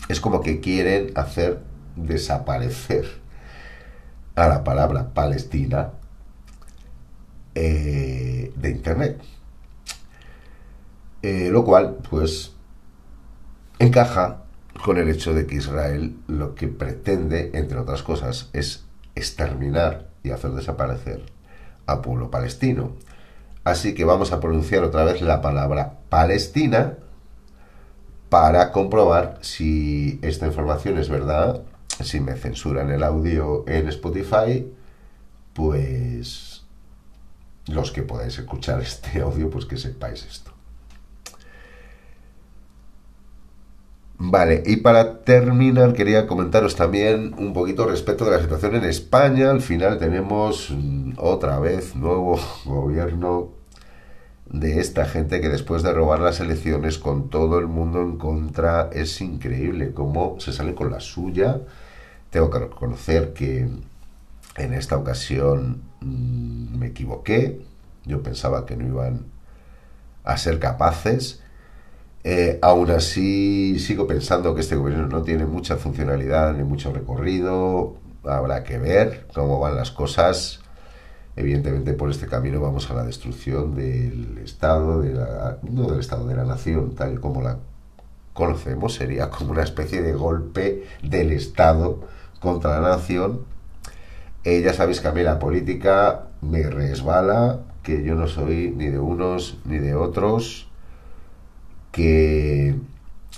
Es 0.09 0.19
como 0.19 0.41
que 0.41 0.59
quieren 0.59 1.11
hacer 1.13 1.59
desaparecer 1.95 3.05
a 4.33 4.47
la 4.47 4.63
palabra 4.63 5.13
Palestina 5.13 5.91
eh, 7.53 8.51
de 8.55 8.69
Internet. 8.71 9.21
Eh, 11.21 11.49
lo 11.51 11.63
cual, 11.65 11.97
pues, 12.09 12.53
encaja 13.77 14.45
con 14.83 14.97
el 14.97 15.09
hecho 15.09 15.35
de 15.35 15.45
que 15.45 15.57
Israel 15.57 16.17
lo 16.25 16.55
que 16.55 16.69
pretende, 16.69 17.51
entre 17.53 17.77
otras 17.77 18.01
cosas, 18.01 18.49
es 18.51 18.83
exterminar 19.13 20.07
y 20.23 20.31
hacer 20.31 20.53
desaparecer 20.53 21.23
a 21.85 22.01
pueblo 22.01 22.31
palestino. 22.31 22.91
Así 23.63 23.95
que 23.95 24.05
vamos 24.05 24.31
a 24.31 24.39
pronunciar 24.39 24.83
otra 24.83 25.03
vez 25.03 25.21
la 25.21 25.41
palabra 25.41 25.99
Palestina 26.09 26.97
para 28.29 28.71
comprobar 28.71 29.39
si 29.41 30.19
esta 30.21 30.47
información 30.47 30.97
es 30.97 31.09
verdad. 31.09 31.61
Si 32.01 32.19
me 32.19 32.33
censuran 32.35 32.89
el 32.89 33.03
audio 33.03 33.63
en 33.67 33.87
Spotify, 33.87 34.67
pues 35.53 36.65
los 37.67 37.91
que 37.91 38.01
podáis 38.01 38.37
escuchar 38.37 38.81
este 38.81 39.21
audio, 39.21 39.49
pues 39.49 39.65
que 39.65 39.77
sepáis 39.77 40.25
esto. 40.25 40.51
Vale, 44.17 44.63
y 44.65 44.77
para 44.77 45.21
terminar 45.23 45.93
quería 45.93 46.27
comentaros 46.27 46.75
también 46.75 47.33
un 47.37 47.51
poquito 47.53 47.87
respecto 47.87 48.25
de 48.25 48.31
la 48.31 48.41
situación 48.41 48.75
en 48.75 48.85
España. 48.85 49.49
Al 49.49 49.61
final 49.61 49.97
tenemos 49.97 50.69
mm, 50.71 51.13
otra 51.17 51.59
vez 51.59 51.95
nuevo 51.95 52.39
gobierno 52.65 53.49
de 54.45 54.79
esta 54.79 55.05
gente 55.05 55.41
que 55.41 55.49
después 55.49 55.81
de 55.83 55.93
robar 55.93 56.19
las 56.19 56.39
elecciones 56.39 56.99
con 56.99 57.29
todo 57.29 57.57
el 57.59 57.67
mundo 57.67 58.01
en 58.01 58.17
contra 58.17 58.89
es 58.93 59.19
increíble 59.19 59.93
cómo 59.93 60.39
se 60.39 60.53
sale 60.53 60.75
con 60.75 60.91
la 60.91 60.99
suya. 60.99 61.61
Tengo 62.29 62.49
que 62.49 62.59
reconocer 62.59 63.33
que 63.33 63.67
en 64.57 64.73
esta 64.73 64.97
ocasión 64.97 65.81
mm, 66.01 66.77
me 66.77 66.87
equivoqué. 66.87 67.61
Yo 68.05 68.21
pensaba 68.21 68.65
que 68.65 68.77
no 68.77 68.85
iban 68.87 69.25
a 70.23 70.37
ser 70.37 70.59
capaces 70.59 71.42
eh, 72.25 72.57
aún 72.61 72.89
así, 72.91 73.79
sigo 73.79 74.07
pensando 74.07 74.55
que 74.55 74.61
este 74.61 74.77
gobierno 74.77 75.07
no 75.07 75.23
tiene 75.23 75.45
mucha 75.45 75.75
funcionalidad 75.75 76.53
ni 76.53 76.63
mucho 76.63 76.93
recorrido. 76.93 77.95
Habrá 78.23 78.63
que 78.63 78.77
ver 78.77 79.27
cómo 79.33 79.59
van 79.59 79.75
las 79.75 79.91
cosas. 79.91 80.61
Evidentemente, 81.35 81.93
por 81.93 82.09
este 82.09 82.27
camino 82.27 82.61
vamos 82.61 82.89
a 82.89 82.93
la 82.93 83.03
destrucción 83.03 83.75
del 83.75 84.37
Estado, 84.37 85.01
de 85.01 85.13
la, 85.13 85.57
no 85.63 85.89
del 85.89 85.99
Estado, 85.99 86.27
de 86.27 86.35
la 86.35 86.45
nación, 86.45 86.95
tal 86.95 87.19
como 87.19 87.41
la 87.41 87.57
conocemos. 88.33 88.93
Sería 88.93 89.29
como 89.29 89.51
una 89.51 89.63
especie 89.63 90.01
de 90.01 90.13
golpe 90.13 90.85
del 91.01 91.31
Estado 91.33 91.99
contra 92.39 92.79
la 92.79 92.89
nación. 92.89 93.41
Eh, 94.45 94.61
ya 94.61 94.73
sabéis 94.73 95.01
que 95.01 95.09
a 95.09 95.11
mí 95.11 95.23
la 95.23 95.39
política 95.39 96.27
me 96.41 96.63
resbala, 96.63 97.59
que 97.81 98.03
yo 98.03 98.15
no 98.15 98.27
soy 98.27 98.73
ni 98.75 98.89
de 98.89 98.99
unos 98.99 99.57
ni 99.65 99.79
de 99.79 99.95
otros 99.95 100.69
que 101.93 102.75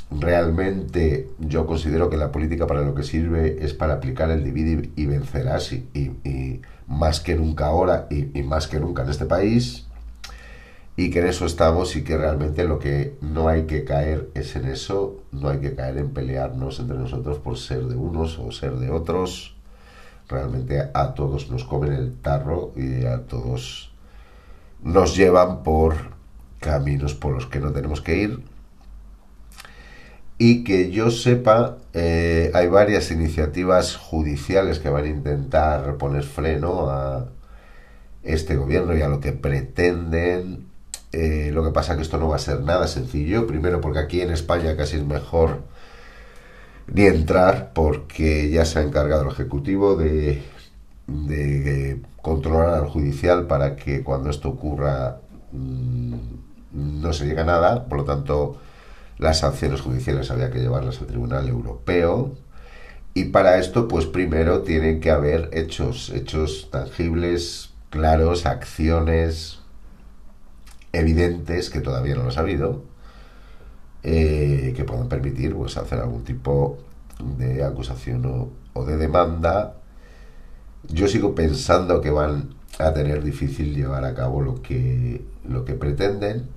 realmente 0.10 1.30
yo 1.40 1.68
considero 1.68 2.10
que 2.10 2.16
la 2.16 2.32
política 2.32 2.66
para 2.66 2.82
lo 2.82 2.96
que 2.96 3.04
sirve 3.04 3.58
es 3.64 3.74
para 3.74 3.96
aplicar 3.96 4.32
el 4.32 4.44
divide 4.44 4.90
y 4.96 5.06
vencerás 5.06 5.74
y, 5.74 5.88
y, 5.94 6.62
más 6.88 7.20
que 7.20 7.36
nunca 7.36 7.66
ahora 7.68 8.08
y, 8.10 8.42
más 8.44 8.68
que 8.68 8.80
nunca 8.80 9.04
en 9.04 9.10
este 9.10 9.26
país 9.26 9.88
y 10.96 11.10
que 11.10 11.20
en 11.20 11.28
eso 11.28 11.46
estamos 11.46 11.96
y 11.98 12.04
que 12.04 12.18
realmente 12.18 12.64
lo 12.64 12.80
que 12.80 13.18
no 13.20 13.50
hay 13.50 13.64
que 13.64 13.84
caer 13.84 14.30
es 14.36 14.56
en 14.56 14.66
eso, 14.66 15.22
no 15.34 15.50
hay 15.50 15.60
que 15.60 15.76
caer 15.76 15.98
en 15.98 16.12
pelearnos 16.12 16.80
entre 16.80 16.98
nosotros 16.98 17.40
por 17.40 17.58
ser 17.58 17.84
de 17.84 17.96
unos 17.98 18.40
o 18.40 18.52
ser 18.54 18.76
de 18.78 18.90
otros. 18.90 19.58
Realmente 20.30 20.90
a 20.94 21.14
todos 21.14 21.52
nos 21.52 21.66
comen 21.66 21.92
el 21.92 22.14
tarro 22.14 22.72
y 22.78 23.06
a 23.06 23.24
todos 23.24 23.92
nos 24.82 25.18
llevan 25.18 25.64
por 25.64 26.15
caminos 26.66 27.14
por 27.14 27.34
los 27.34 27.46
que 27.46 27.60
no 27.60 27.72
tenemos 27.72 28.02
que 28.02 28.18
ir. 28.18 28.40
Y 30.38 30.64
que 30.64 30.92
yo 30.92 31.12
sepa, 31.12 31.78
eh, 31.94 32.52
hay 32.54 32.68
varias 32.68 33.12
iniciativas 33.12 33.96
judiciales 33.96 34.80
que 34.80 34.90
van 34.90 35.06
a 35.06 35.10
intentar 35.10 35.96
poner 35.98 36.24
freno 36.24 36.90
a 36.90 37.30
este 38.24 38.56
gobierno 38.58 38.98
y 38.98 39.02
a 39.02 39.08
lo 39.08 39.20
que 39.20 39.32
pretenden. 39.32 40.66
Eh, 41.12 41.52
lo 41.54 41.64
que 41.64 41.72
pasa 41.72 41.96
que 41.96 42.02
esto 42.02 42.18
no 42.18 42.28
va 42.28 42.36
a 42.36 42.40
ser 42.40 42.62
nada 42.62 42.88
sencillo. 42.88 43.48
Primero 43.48 43.80
porque 43.80 44.00
aquí 44.00 44.22
en 44.22 44.32
España 44.32 44.76
casi 44.76 44.98
es 44.98 45.06
mejor 45.06 45.62
ni 46.88 47.06
entrar 47.06 47.72
porque 47.74 48.50
ya 48.50 48.66
se 48.66 48.80
ha 48.80 48.82
encargado 48.82 49.24
el 49.24 49.30
Ejecutivo 49.30 49.96
de, 49.96 50.42
de 51.08 52.02
controlar 52.22 52.74
al 52.74 52.90
judicial 52.90 53.46
para 53.46 53.76
que 53.76 54.04
cuando 54.04 54.32
esto 54.32 54.50
ocurra 54.50 55.20
mm, 55.52 56.45
no 56.76 57.14
se 57.14 57.26
llega 57.26 57.44
a 57.44 57.46
nada, 57.46 57.86
por 57.86 58.00
lo 58.00 58.04
tanto 58.04 58.58
las 59.18 59.40
sanciones 59.40 59.82
judiciales 59.82 60.30
había 60.30 60.52
que 60.52 60.60
llevarlas 60.60 61.00
al 61.00 61.08
Tribunal 61.08 61.48
Europeo 61.48 62.34
y 63.14 63.26
para 63.26 63.58
esto 63.58 63.88
pues 63.88 64.06
primero 64.06 64.62
tienen 64.62 65.00
que 65.00 65.10
haber 65.10 65.50
hechos, 65.54 66.10
hechos 66.10 66.70
tangibles, 66.70 67.72
claros, 67.90 68.46
acciones 68.46 69.60
evidentes 70.92 71.70
que 71.70 71.80
todavía 71.80 72.16
no 72.16 72.24
los 72.24 72.38
ha 72.38 72.42
habido 72.42 72.84
eh, 74.04 74.74
que 74.76 74.84
puedan 74.84 75.08
permitir 75.08 75.56
pues 75.56 75.78
hacer 75.78 76.00
algún 76.00 76.26
tipo 76.26 76.78
de 77.38 77.64
acusación 77.64 78.26
o, 78.26 78.52
o 78.74 78.86
de 78.86 78.98
demanda. 78.98 79.78
Yo 80.90 81.08
sigo 81.08 81.34
pensando 81.34 82.02
que 82.02 82.12
van 82.12 82.50
a 82.78 82.94
tener 82.94 83.24
difícil 83.24 83.74
llevar 83.74 84.04
a 84.04 84.14
cabo 84.14 84.42
lo 84.42 84.62
que, 84.62 85.24
lo 85.48 85.64
que 85.64 85.74
pretenden 85.74 86.50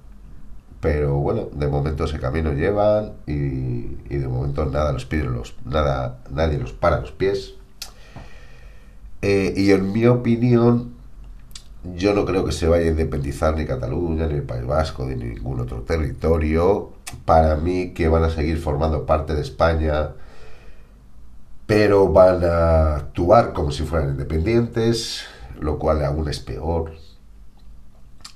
pero 0.80 1.14
bueno, 1.14 1.48
de 1.52 1.66
momento 1.66 2.04
ese 2.04 2.18
camino 2.18 2.52
llevan 2.52 3.14
y, 3.26 3.80
de 4.08 4.28
momento 4.28 4.64
nada 4.66 4.92
los 4.92 5.04
pide 5.06 5.24
los, 5.24 5.54
nada, 5.64 6.20
nadie 6.30 6.58
los 6.58 6.72
para 6.72 7.00
los 7.00 7.12
pies. 7.12 7.54
Eh, 9.22 9.54
y 9.56 9.72
en 9.72 9.92
mi 9.92 10.06
opinión, 10.06 10.92
yo 11.96 12.14
no 12.14 12.24
creo 12.24 12.44
que 12.44 12.52
se 12.52 12.68
vaya 12.68 12.86
a 12.86 12.90
independizar 12.90 13.56
ni 13.56 13.66
Cataluña, 13.66 14.26
ni 14.26 14.34
el 14.34 14.42
País 14.42 14.66
Vasco, 14.66 15.04
ni 15.04 15.16
ningún 15.16 15.60
otro 15.60 15.82
territorio. 15.82 16.92
Para 17.24 17.56
mí 17.56 17.92
que 17.94 18.08
van 18.08 18.22
a 18.24 18.30
seguir 18.30 18.58
formando 18.58 19.06
parte 19.06 19.34
de 19.34 19.42
España, 19.42 20.10
pero 21.66 22.12
van 22.12 22.44
a 22.44 22.96
actuar 22.96 23.52
como 23.52 23.72
si 23.72 23.82
fueran 23.82 24.10
independientes, 24.10 25.24
lo 25.60 25.78
cual 25.78 26.04
aún 26.04 26.28
es 26.28 26.38
peor. 26.38 26.92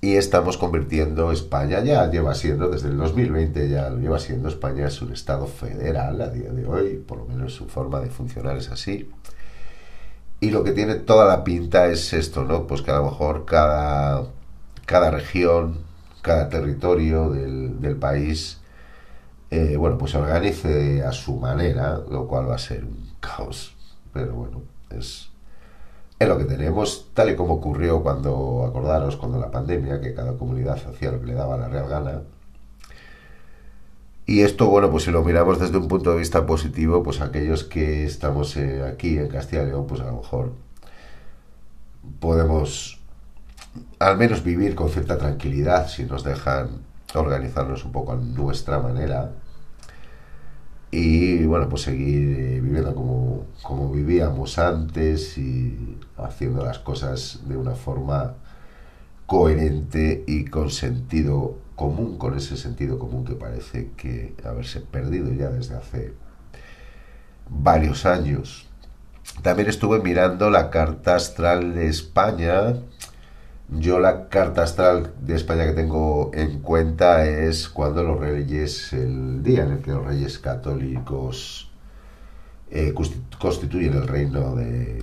Y 0.04 0.16
estamos 0.16 0.58
convirtiendo 0.58 1.30
España, 1.30 1.78
ya 1.78 2.10
lleva 2.10 2.34
siendo, 2.34 2.68
desde 2.68 2.88
el 2.88 2.96
2020 2.96 3.68
ya 3.68 3.88
lo 3.88 3.98
lleva 3.98 4.18
siendo, 4.18 4.48
España 4.48 4.88
es 4.88 5.00
un 5.00 5.12
Estado 5.12 5.46
federal 5.46 6.20
a 6.20 6.28
día 6.28 6.50
de 6.50 6.66
hoy, 6.66 6.96
por 6.96 7.18
lo 7.18 7.26
menos 7.26 7.54
su 7.54 7.68
forma 7.68 8.00
de 8.00 8.10
funcionar 8.10 8.56
es 8.56 8.68
así. 8.68 9.08
Y 10.40 10.50
lo 10.50 10.64
que 10.64 10.72
tiene 10.72 10.96
toda 10.96 11.24
la 11.24 11.44
pinta 11.44 11.86
es 11.86 12.12
esto, 12.14 12.42
¿no? 12.42 12.66
Pues 12.66 12.82
que 12.82 12.90
a 12.90 12.96
lo 12.96 13.04
mejor 13.04 13.44
cada, 13.44 14.26
cada 14.86 15.12
región, 15.12 15.78
cada 16.20 16.48
territorio 16.48 17.30
del, 17.30 17.96
país, 17.96 18.58
eh, 19.52 19.76
bueno, 19.76 19.98
pues 19.98 20.10
se 20.10 20.18
organice 20.18 21.04
a 21.04 21.12
su 21.12 21.36
manera, 21.36 22.00
lo 22.10 22.26
cual 22.26 22.50
va 22.50 22.56
a 22.56 22.58
ser 22.58 22.84
un 22.84 23.08
caos. 23.20 23.76
Pero 24.12 24.34
bueno, 24.34 24.62
es, 24.90 25.31
lo 26.26 26.38
que 26.38 26.44
tenemos, 26.44 27.10
tal 27.14 27.30
y 27.30 27.36
como 27.36 27.54
ocurrió 27.54 28.02
cuando, 28.02 28.64
acordaros, 28.68 29.16
cuando 29.16 29.38
la 29.38 29.50
pandemia, 29.50 30.00
que 30.00 30.14
cada 30.14 30.32
comunidad 30.34 30.78
hacía 30.88 31.12
lo 31.12 31.20
que 31.20 31.26
le 31.26 31.34
daba 31.34 31.56
la 31.56 31.68
real 31.68 31.88
gana, 31.88 32.22
y 34.24 34.42
esto, 34.42 34.68
bueno, 34.68 34.90
pues 34.90 35.04
si 35.04 35.10
lo 35.10 35.22
miramos 35.24 35.58
desde 35.58 35.76
un 35.76 35.88
punto 35.88 36.12
de 36.12 36.18
vista 36.18 36.46
positivo, 36.46 37.02
pues 37.02 37.20
aquellos 37.20 37.64
que 37.64 38.04
estamos 38.04 38.56
eh, 38.56 38.82
aquí 38.84 39.18
en 39.18 39.28
Castilla 39.28 39.64
y 39.64 39.66
León, 39.66 39.86
pues 39.86 40.00
a 40.00 40.04
lo 40.04 40.18
mejor 40.18 40.52
podemos 42.20 43.00
al 43.98 44.16
menos 44.18 44.42
vivir 44.42 44.74
con 44.74 44.90
cierta 44.90 45.18
tranquilidad 45.18 45.88
si 45.88 46.04
nos 46.04 46.24
dejan 46.24 46.82
organizarnos 47.14 47.84
un 47.84 47.92
poco 47.92 48.12
a 48.12 48.16
nuestra 48.16 48.78
manera 48.80 49.32
y 50.94 51.46
bueno, 51.46 51.70
pues 51.70 51.82
seguir 51.82 52.38
eh, 52.38 52.60
viviendo 52.60 52.94
como, 52.94 53.46
como 53.62 53.90
vivíamos 53.90 54.58
antes 54.58 55.38
y 55.38 55.98
haciendo 56.18 56.62
las 56.62 56.78
cosas 56.80 57.40
de 57.48 57.56
una 57.56 57.72
forma 57.72 58.34
coherente 59.24 60.22
y 60.26 60.44
con 60.44 60.70
sentido 60.70 61.56
común, 61.76 62.18
con 62.18 62.36
ese 62.36 62.58
sentido 62.58 62.98
común 62.98 63.24
que 63.24 63.34
parece 63.34 63.92
que 63.96 64.34
haberse 64.44 64.80
perdido 64.80 65.32
ya 65.32 65.48
desde 65.48 65.76
hace 65.76 66.12
varios 67.48 68.04
años. 68.04 68.68
También 69.40 69.70
estuve 69.70 69.98
mirando 70.00 70.50
la 70.50 70.68
carta 70.68 71.14
astral 71.14 71.74
de 71.74 71.88
España. 71.88 72.74
Yo 73.68 73.98
la 73.98 74.28
carta 74.28 74.62
astral 74.62 75.14
de 75.20 75.34
España 75.34 75.64
que 75.64 75.72
tengo 75.72 76.30
en 76.34 76.60
cuenta 76.60 77.26
es 77.26 77.68
cuando 77.68 78.02
los 78.02 78.20
reyes, 78.20 78.92
el 78.92 79.42
día 79.42 79.64
en 79.64 79.72
el 79.72 79.78
que 79.78 79.92
los 79.92 80.04
reyes 80.04 80.38
católicos 80.38 81.70
eh, 82.70 82.92
constituyen 83.38 83.94
el 83.94 84.06
reino 84.06 84.54
de, 84.54 85.02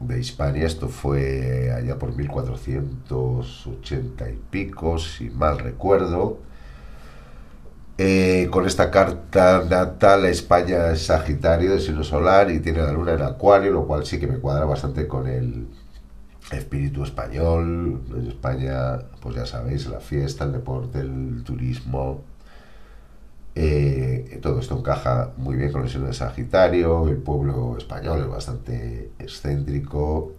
de 0.00 0.20
Hispania. 0.20 0.66
Esto 0.66 0.88
fue 0.88 1.72
allá 1.72 1.98
por 1.98 2.14
1480 2.14 4.30
y 4.30 4.38
pico, 4.50 4.98
si 4.98 5.30
mal 5.30 5.58
recuerdo. 5.58 6.38
Eh, 8.00 8.46
con 8.52 8.64
esta 8.64 8.92
carta 8.92 9.64
natal, 9.68 10.24
España 10.26 10.92
es 10.92 11.06
Sagitario 11.06 11.72
de 11.72 11.80
signo 11.80 12.04
solar 12.04 12.48
y 12.50 12.60
tiene 12.60 12.80
la 12.80 12.92
luna 12.92 13.14
en 13.14 13.22
Acuario, 13.22 13.72
lo 13.72 13.88
cual 13.88 14.06
sí 14.06 14.20
que 14.20 14.28
me 14.28 14.38
cuadra 14.38 14.66
bastante 14.66 15.08
con 15.08 15.26
el 15.26 15.66
espíritu 16.50 17.04
español. 17.04 18.02
En 18.14 18.26
España, 18.26 18.98
pues 19.20 19.36
ya 19.36 19.46
sabéis, 19.46 19.86
la 19.86 20.00
fiesta, 20.00 20.44
el 20.44 20.52
deporte, 20.52 21.00
el 21.00 21.42
turismo, 21.44 22.22
eh, 23.60 24.38
todo 24.40 24.60
esto 24.60 24.78
encaja 24.78 25.32
muy 25.36 25.56
bien 25.56 25.72
con 25.72 25.82
el 25.82 25.88
signo 25.88 26.06
de 26.06 26.12
Sagitario, 26.12 27.08
el 27.08 27.16
pueblo 27.16 27.76
español 27.76 28.20
es 28.20 28.28
bastante 28.28 29.10
excéntrico, 29.18 30.34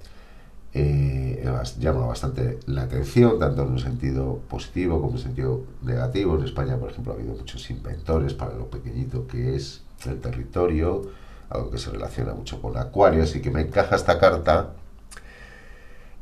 eh, 0.73 1.43
llama 1.79 2.05
bastante 2.05 2.59
la 2.67 2.83
atención, 2.83 3.37
tanto 3.37 3.63
en 3.63 3.71
un 3.71 3.79
sentido 3.79 4.39
positivo 4.47 5.01
como 5.01 5.09
en 5.09 5.15
un 5.15 5.21
sentido 5.21 5.63
negativo. 5.81 6.37
En 6.37 6.45
España, 6.45 6.77
por 6.77 6.91
ejemplo, 6.91 7.11
ha 7.11 7.15
habido 7.17 7.33
muchos 7.33 7.69
inventores 7.69 8.33
para 8.33 8.53
lo 8.53 8.69
pequeñito 8.69 9.27
que 9.27 9.53
es 9.53 9.81
el 10.05 10.21
territorio, 10.21 11.01
algo 11.49 11.71
que 11.71 11.77
se 11.77 11.89
relaciona 11.89 12.33
mucho 12.33 12.61
con 12.61 12.77
Acuario, 12.77 13.23
así 13.23 13.41
que 13.41 13.51
me 13.51 13.59
encaja 13.59 13.97
esta 13.97 14.17
carta. 14.17 14.69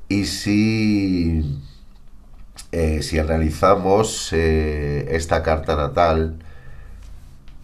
Y 0.10 0.26
si, 0.26 1.60
eh, 2.72 3.02
si 3.02 3.20
analizamos 3.20 4.32
esta 4.34 5.44
carta 5.44 5.76
natal, 5.76 6.40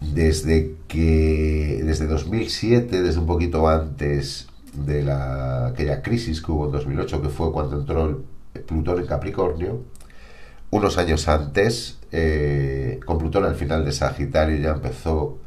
desde 0.00 0.76
que 0.88 1.80
desde 1.84 2.06
2007, 2.06 3.02
desde 3.02 3.20
un 3.20 3.26
poquito 3.26 3.68
antes 3.68 4.48
de 4.74 5.02
la, 5.02 5.68
aquella 5.68 6.02
crisis 6.02 6.42
que 6.42 6.52
hubo 6.52 6.66
en 6.66 6.72
2008, 6.72 7.22
que 7.22 7.28
fue 7.28 7.52
cuando 7.52 7.78
entró 7.80 8.24
el 8.54 8.60
Plutón 8.62 9.00
en 9.00 9.06
Capricornio, 9.06 9.82
unos 10.70 10.98
años 10.98 11.28
antes, 11.28 11.98
eh, 12.10 13.00
con 13.06 13.18
Plutón 13.18 13.44
al 13.44 13.54
final 13.54 13.84
de 13.84 13.92
Sagitario 13.92 14.56
ya 14.56 14.70
empezó 14.70 15.38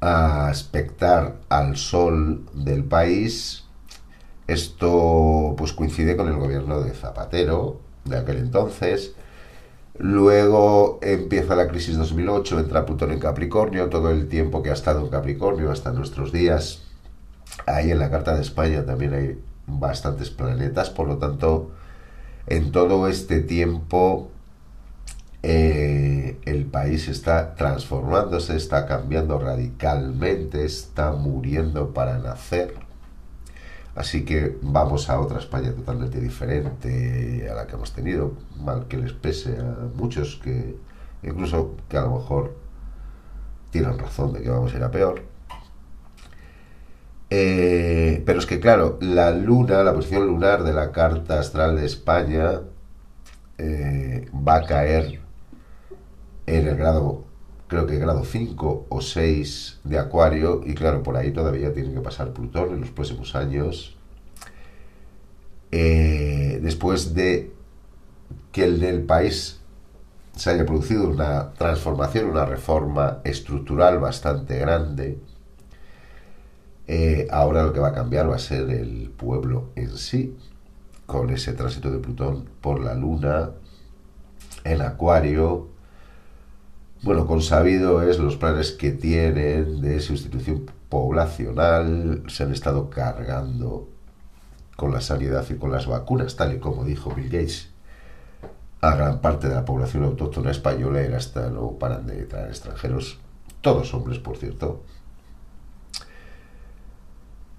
a 0.00 0.48
aspectar 0.48 1.36
al 1.48 1.76
sol 1.76 2.46
del 2.54 2.84
país. 2.84 3.64
Esto 4.48 5.54
pues 5.56 5.72
coincide 5.72 6.16
con 6.16 6.26
el 6.28 6.36
gobierno 6.36 6.80
de 6.80 6.90
Zapatero 6.90 7.80
de 8.04 8.18
aquel 8.18 8.38
entonces 8.38 9.14
Luego 9.98 11.00
empieza 11.02 11.56
la 11.56 11.66
crisis 11.66 11.96
2008, 11.96 12.60
entra 12.60 12.86
Plutón 12.86 13.10
en 13.10 13.18
Capricornio, 13.18 13.88
todo 13.88 14.12
el 14.12 14.28
tiempo 14.28 14.62
que 14.62 14.70
ha 14.70 14.74
estado 14.74 15.00
en 15.00 15.08
Capricornio 15.08 15.72
hasta 15.72 15.92
nuestros 15.92 16.30
días. 16.30 16.84
Ahí 17.66 17.90
en 17.90 17.98
la 17.98 18.08
Carta 18.08 18.36
de 18.36 18.42
España 18.42 18.86
también 18.86 19.12
hay 19.12 19.42
bastantes 19.66 20.30
planetas, 20.30 20.90
por 20.90 21.08
lo 21.08 21.18
tanto, 21.18 21.72
en 22.46 22.70
todo 22.70 23.08
este 23.08 23.40
tiempo 23.40 24.30
eh, 25.42 26.38
el 26.44 26.66
país 26.66 27.08
está 27.08 27.56
transformándose, 27.56 28.54
está 28.54 28.86
cambiando 28.86 29.40
radicalmente, 29.40 30.64
está 30.64 31.10
muriendo 31.10 31.92
para 31.92 32.18
nacer 32.18 32.87
Así 33.98 34.24
que 34.24 34.56
vamos 34.62 35.10
a 35.10 35.18
otra 35.18 35.40
España 35.40 35.72
totalmente 35.72 36.20
diferente 36.20 37.48
a 37.50 37.54
la 37.54 37.66
que 37.66 37.74
hemos 37.74 37.92
tenido, 37.92 38.34
mal 38.56 38.86
que 38.86 38.96
les 38.96 39.12
pese 39.12 39.58
a 39.58 39.88
muchos 39.92 40.36
que 40.36 40.76
incluso 41.24 41.74
que 41.88 41.96
a 41.96 42.02
lo 42.02 42.12
mejor 42.18 42.54
tienen 43.72 43.98
razón 43.98 44.32
de 44.34 44.42
que 44.42 44.50
vamos 44.50 44.72
a 44.72 44.76
ir 44.76 44.84
a 44.84 44.90
peor. 44.92 45.22
Eh, 47.28 48.22
pero 48.24 48.38
es 48.38 48.46
que 48.46 48.60
claro, 48.60 48.98
la 49.00 49.32
luna, 49.32 49.82
la 49.82 49.92
posición 49.92 50.28
lunar 50.28 50.62
de 50.62 50.74
la 50.74 50.92
carta 50.92 51.40
astral 51.40 51.74
de 51.74 51.86
España 51.86 52.60
eh, 53.58 54.30
va 54.32 54.58
a 54.58 54.62
caer 54.62 55.20
en 56.46 56.68
el 56.68 56.76
grado 56.76 57.24
creo 57.68 57.86
que 57.86 57.98
grado 57.98 58.24
5 58.24 58.86
o 58.88 59.00
6 59.00 59.80
de 59.84 59.98
Acuario, 59.98 60.62
y 60.64 60.74
claro, 60.74 61.02
por 61.02 61.16
ahí 61.16 61.30
todavía 61.30 61.72
tiene 61.72 61.92
que 61.92 62.00
pasar 62.00 62.32
Plutón 62.32 62.72
en 62.72 62.80
los 62.80 62.90
próximos 62.90 63.34
años. 63.36 63.96
Eh, 65.70 66.58
después 66.62 67.14
de 67.14 67.52
que 68.52 68.64
el 68.64 68.80
del 68.80 69.02
país 69.02 69.60
se 70.34 70.50
haya 70.50 70.64
producido 70.64 71.08
una 71.08 71.52
transformación, 71.52 72.30
una 72.30 72.46
reforma 72.46 73.18
estructural 73.24 73.98
bastante 73.98 74.58
grande, 74.58 75.18
eh, 76.86 77.28
ahora 77.30 77.64
lo 77.64 77.72
que 77.74 77.80
va 77.80 77.88
a 77.88 77.92
cambiar 77.92 78.30
va 78.30 78.36
a 78.36 78.38
ser 78.38 78.70
el 78.70 79.10
pueblo 79.10 79.70
en 79.74 79.96
sí, 79.98 80.34
con 81.04 81.28
ese 81.30 81.52
tránsito 81.52 81.90
de 81.90 81.98
Plutón 81.98 82.48
por 82.62 82.80
la 82.80 82.94
Luna 82.94 83.50
en 84.64 84.80
Acuario, 84.80 85.68
bueno, 87.02 87.26
consabido 87.26 88.02
es 88.02 88.18
los 88.18 88.36
planes 88.36 88.72
que 88.72 88.90
tienen 88.90 89.80
de 89.80 90.00
sustitución 90.00 90.66
poblacional, 90.88 92.24
se 92.28 92.42
han 92.42 92.52
estado 92.52 92.90
cargando 92.90 93.88
con 94.76 94.92
la 94.92 95.00
sanidad 95.00 95.44
y 95.50 95.54
con 95.54 95.70
las 95.70 95.86
vacunas, 95.86 96.36
tal 96.36 96.54
y 96.54 96.58
como 96.58 96.84
dijo 96.84 97.14
Bill 97.14 97.28
Gates, 97.28 97.70
a 98.80 98.94
gran 98.94 99.20
parte 99.20 99.48
de 99.48 99.54
la 99.54 99.64
población 99.64 100.04
autóctona 100.04 100.50
española 100.50 101.02
y 101.02 101.12
hasta 101.12 101.50
no 101.50 101.72
paran 101.72 102.06
de 102.06 102.24
traer 102.24 102.48
extranjeros, 102.48 103.18
todos 103.60 103.92
hombres, 103.94 104.18
por 104.18 104.36
cierto. 104.36 104.82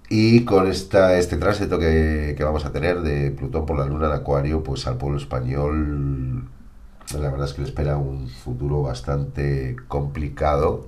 Y 0.09 0.43
con 0.43 0.67
esta, 0.67 1.17
este 1.17 1.37
tránsito 1.37 1.77
que, 1.77 2.33
que 2.35 2.43
vamos 2.43 2.65
a 2.65 2.71
tener 2.71 3.01
de 3.01 3.31
Plutón 3.31 3.65
por 3.65 3.77
la 3.77 3.85
Luna 3.85 4.07
en 4.07 4.13
Acuario, 4.13 4.63
pues 4.63 4.87
al 4.87 4.97
pueblo 4.97 5.17
español 5.17 6.49
la 7.17 7.29
verdad 7.31 7.47
es 7.47 7.53
que 7.53 7.61
le 7.61 7.67
espera 7.67 7.97
un 7.97 8.27
futuro 8.27 8.83
bastante 8.83 9.75
complicado 9.87 10.87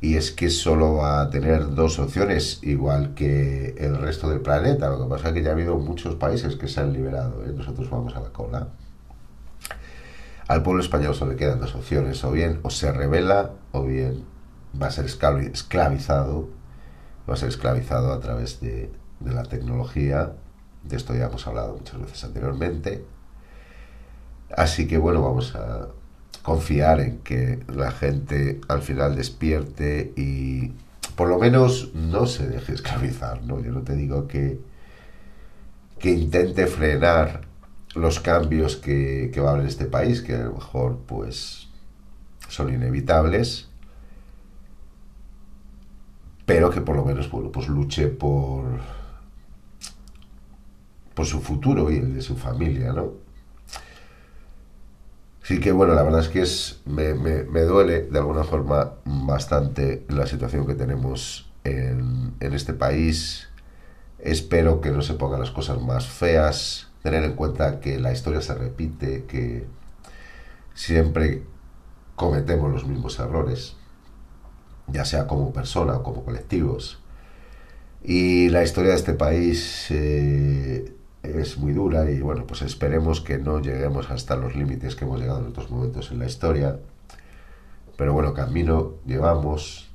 y 0.00 0.16
es 0.16 0.32
que 0.32 0.50
solo 0.50 0.94
va 0.94 1.20
a 1.20 1.30
tener 1.30 1.74
dos 1.74 1.98
opciones, 1.98 2.58
igual 2.62 3.14
que 3.14 3.74
el 3.78 3.98
resto 3.98 4.28
del 4.28 4.40
planeta. 4.40 4.88
Lo 4.88 5.04
que 5.04 5.10
pasa 5.10 5.28
es 5.28 5.34
que 5.34 5.42
ya 5.42 5.50
ha 5.50 5.52
habido 5.52 5.76
muchos 5.78 6.16
países 6.16 6.56
que 6.56 6.66
se 6.66 6.80
han 6.80 6.92
liberado, 6.92 7.44
¿eh? 7.44 7.52
nosotros 7.54 7.88
vamos 7.88 8.16
a 8.16 8.20
la 8.20 8.30
cola. 8.30 8.68
Al 10.48 10.62
pueblo 10.62 10.82
español 10.82 11.14
solo 11.14 11.32
le 11.32 11.36
quedan 11.36 11.60
dos 11.60 11.74
opciones, 11.76 12.24
o 12.24 12.32
bien 12.32 12.58
o 12.62 12.70
se 12.70 12.90
revela, 12.90 13.52
o 13.70 13.84
bien 13.84 14.24
va 14.80 14.88
a 14.88 14.90
ser 14.90 15.04
esclavizado, 15.04 16.48
va 17.28 17.34
a 17.34 17.36
ser 17.36 17.50
esclavizado 17.50 18.12
a 18.12 18.18
través 18.18 18.60
de, 18.60 18.90
de 19.20 19.32
la 19.32 19.44
tecnología. 19.44 20.32
De 20.82 20.96
esto 20.96 21.14
ya 21.14 21.26
hemos 21.26 21.46
hablado 21.46 21.76
muchas 21.76 22.00
veces 22.00 22.24
anteriormente. 22.24 23.04
Así 24.56 24.86
que 24.86 24.98
bueno, 24.98 25.22
vamos 25.22 25.54
a 25.54 25.88
confiar 26.42 27.00
en 27.00 27.18
que 27.18 27.60
la 27.72 27.90
gente 27.90 28.60
al 28.68 28.82
final 28.82 29.16
despierte 29.16 30.12
y 30.16 30.72
por 31.16 31.28
lo 31.28 31.38
menos 31.38 31.94
no 31.94 32.26
se 32.26 32.48
deje 32.48 32.74
esclavizar, 32.74 33.42
¿no? 33.42 33.60
Yo 33.60 33.70
no 33.72 33.82
te 33.82 33.94
digo 33.94 34.26
que, 34.26 34.58
que 35.98 36.10
intente 36.10 36.66
frenar 36.66 37.42
los 37.94 38.20
cambios 38.20 38.76
que, 38.76 39.30
que 39.32 39.40
va 39.40 39.50
a 39.50 39.52
haber 39.52 39.62
en 39.62 39.68
este 39.68 39.86
país, 39.86 40.22
que 40.22 40.34
a 40.34 40.44
lo 40.44 40.54
mejor 40.54 40.98
pues 41.06 41.68
son 42.48 42.72
inevitables, 42.72 43.68
pero 46.44 46.70
que 46.70 46.80
por 46.80 46.96
lo 46.96 47.04
menos 47.04 47.30
bueno, 47.30 47.52
pues 47.52 47.68
luche 47.68 48.08
por, 48.08 48.64
por 51.14 51.26
su 51.26 51.40
futuro 51.40 51.90
y 51.90 51.96
el 51.96 52.14
de 52.14 52.22
su 52.22 52.36
familia, 52.36 52.92
¿no? 52.92 53.21
Sí 55.52 55.60
que 55.60 55.70
bueno, 55.70 55.92
la 55.92 56.02
verdad 56.02 56.20
es 56.20 56.30
que 56.30 56.40
es 56.40 56.80
me, 56.86 57.12
me, 57.12 57.60
duele 57.60 58.04
de 58.04 58.18
alguna 58.18 58.42
forma 58.42 58.94
bastante 59.04 60.02
la 60.08 60.26
situación 60.26 60.66
que 60.66 60.72
tenemos 60.72 61.52
en, 61.62 62.32
en, 62.40 62.54
este 62.54 62.72
país. 62.72 63.50
Espero 64.18 64.80
que 64.80 64.90
no 64.90 65.02
se 65.02 65.12
pongan 65.12 65.40
las 65.40 65.50
cosas 65.50 65.78
más 65.78 66.06
feas, 66.06 66.88
tener 67.02 67.22
en 67.22 67.34
cuenta 67.34 67.80
que 67.80 68.00
la 68.00 68.14
historia 68.14 68.40
se 68.40 68.54
repite, 68.54 69.26
que 69.26 69.66
siempre 70.72 71.42
cometemos 72.16 72.72
los 72.72 72.86
mismos 72.86 73.18
errores, 73.18 73.76
ya 74.86 75.04
sea 75.04 75.26
como 75.26 75.52
persona 75.52 75.96
o 75.96 76.02
como 76.02 76.24
colectivos. 76.24 76.98
Y 78.02 78.48
la 78.48 78.62
historia 78.62 78.92
de 78.92 78.96
este 78.96 79.12
país 79.12 79.88
eh, 79.90 80.94
es 81.22 81.56
muy 81.56 81.72
dura 81.72 82.10
y 82.10 82.20
bueno, 82.20 82.46
pues 82.46 82.62
esperemos 82.62 83.20
que 83.20 83.38
no 83.38 83.60
lleguemos 83.60 84.10
hasta 84.10 84.36
los 84.36 84.56
límites 84.56 84.96
que 84.96 85.04
hemos 85.04 85.20
llegado 85.20 85.40
en 85.40 85.46
otros 85.46 85.70
momentos 85.70 86.10
en 86.10 86.18
la 86.18 86.26
historia. 86.26 86.78
Pero 87.96 88.12
bueno, 88.12 88.34
camino 88.34 88.94
llevamos. 89.06 89.88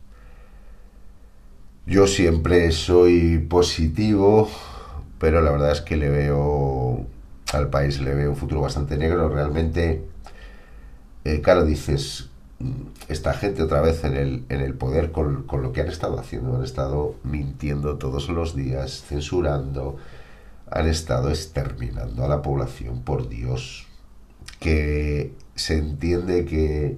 Yo 1.85 2.07
siempre 2.07 2.71
soy 2.71 3.39
positivo, 3.39 4.49
pero 5.19 5.41
la 5.41 5.51
verdad 5.51 5.71
es 5.71 5.81
que 5.81 5.97
le 5.97 6.09
veo 6.09 7.05
al 7.53 7.69
país, 7.69 7.99
le 8.01 8.13
veo 8.13 8.29
un 8.29 8.35
futuro 8.35 8.61
bastante 8.61 8.97
negro. 8.97 9.29
Realmente, 9.29 10.03
eh, 11.23 11.41
claro, 11.41 11.65
dices, 11.65 12.29
mm, 12.59 12.71
esta 13.09 13.33
gente 13.33 13.63
otra 13.63 13.81
vez 13.81 14.03
en 14.03 14.15
el, 14.15 14.45
en 14.49 14.61
el 14.61 14.73
poder 14.73 15.11
con, 15.11 15.43
con 15.43 15.61
lo 15.61 15.73
que 15.73 15.81
han 15.81 15.87
estado 15.87 16.19
haciendo, 16.19 16.57
han 16.57 16.63
estado 16.63 17.15
mintiendo 17.23 17.97
todos 17.97 18.29
los 18.29 18.55
días, 18.55 19.03
censurando, 19.07 19.97
han 20.69 20.87
estado 20.87 21.29
exterminando 21.29 22.25
a 22.25 22.27
la 22.27 22.41
población, 22.41 23.01
por 23.03 23.29
Dios, 23.29 23.87
que 24.59 25.33
se 25.55 25.77
entiende 25.77 26.45
que 26.45 26.97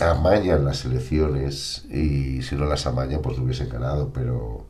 amañan 0.00 0.64
las 0.64 0.84
elecciones 0.84 1.84
y 1.90 2.42
si 2.42 2.56
no 2.56 2.64
las 2.64 2.86
amañan 2.86 3.20
pues 3.22 3.36
lo 3.36 3.44
hubiesen 3.44 3.68
ganado, 3.68 4.12
pero, 4.12 4.64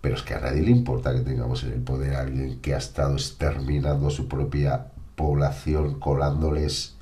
pero 0.00 0.16
es 0.16 0.22
que 0.22 0.34
a 0.34 0.40
nadie 0.40 0.62
le 0.62 0.70
importa 0.70 1.14
que 1.14 1.20
tengamos 1.20 1.62
en 1.64 1.72
el 1.72 1.80
poder 1.80 2.16
a 2.16 2.20
alguien 2.20 2.60
que 2.60 2.74
ha 2.74 2.78
estado 2.78 3.14
exterminando 3.14 4.08
a 4.08 4.10
su 4.10 4.28
propia 4.28 4.86
población, 5.14 6.00
colándoles 6.00 6.96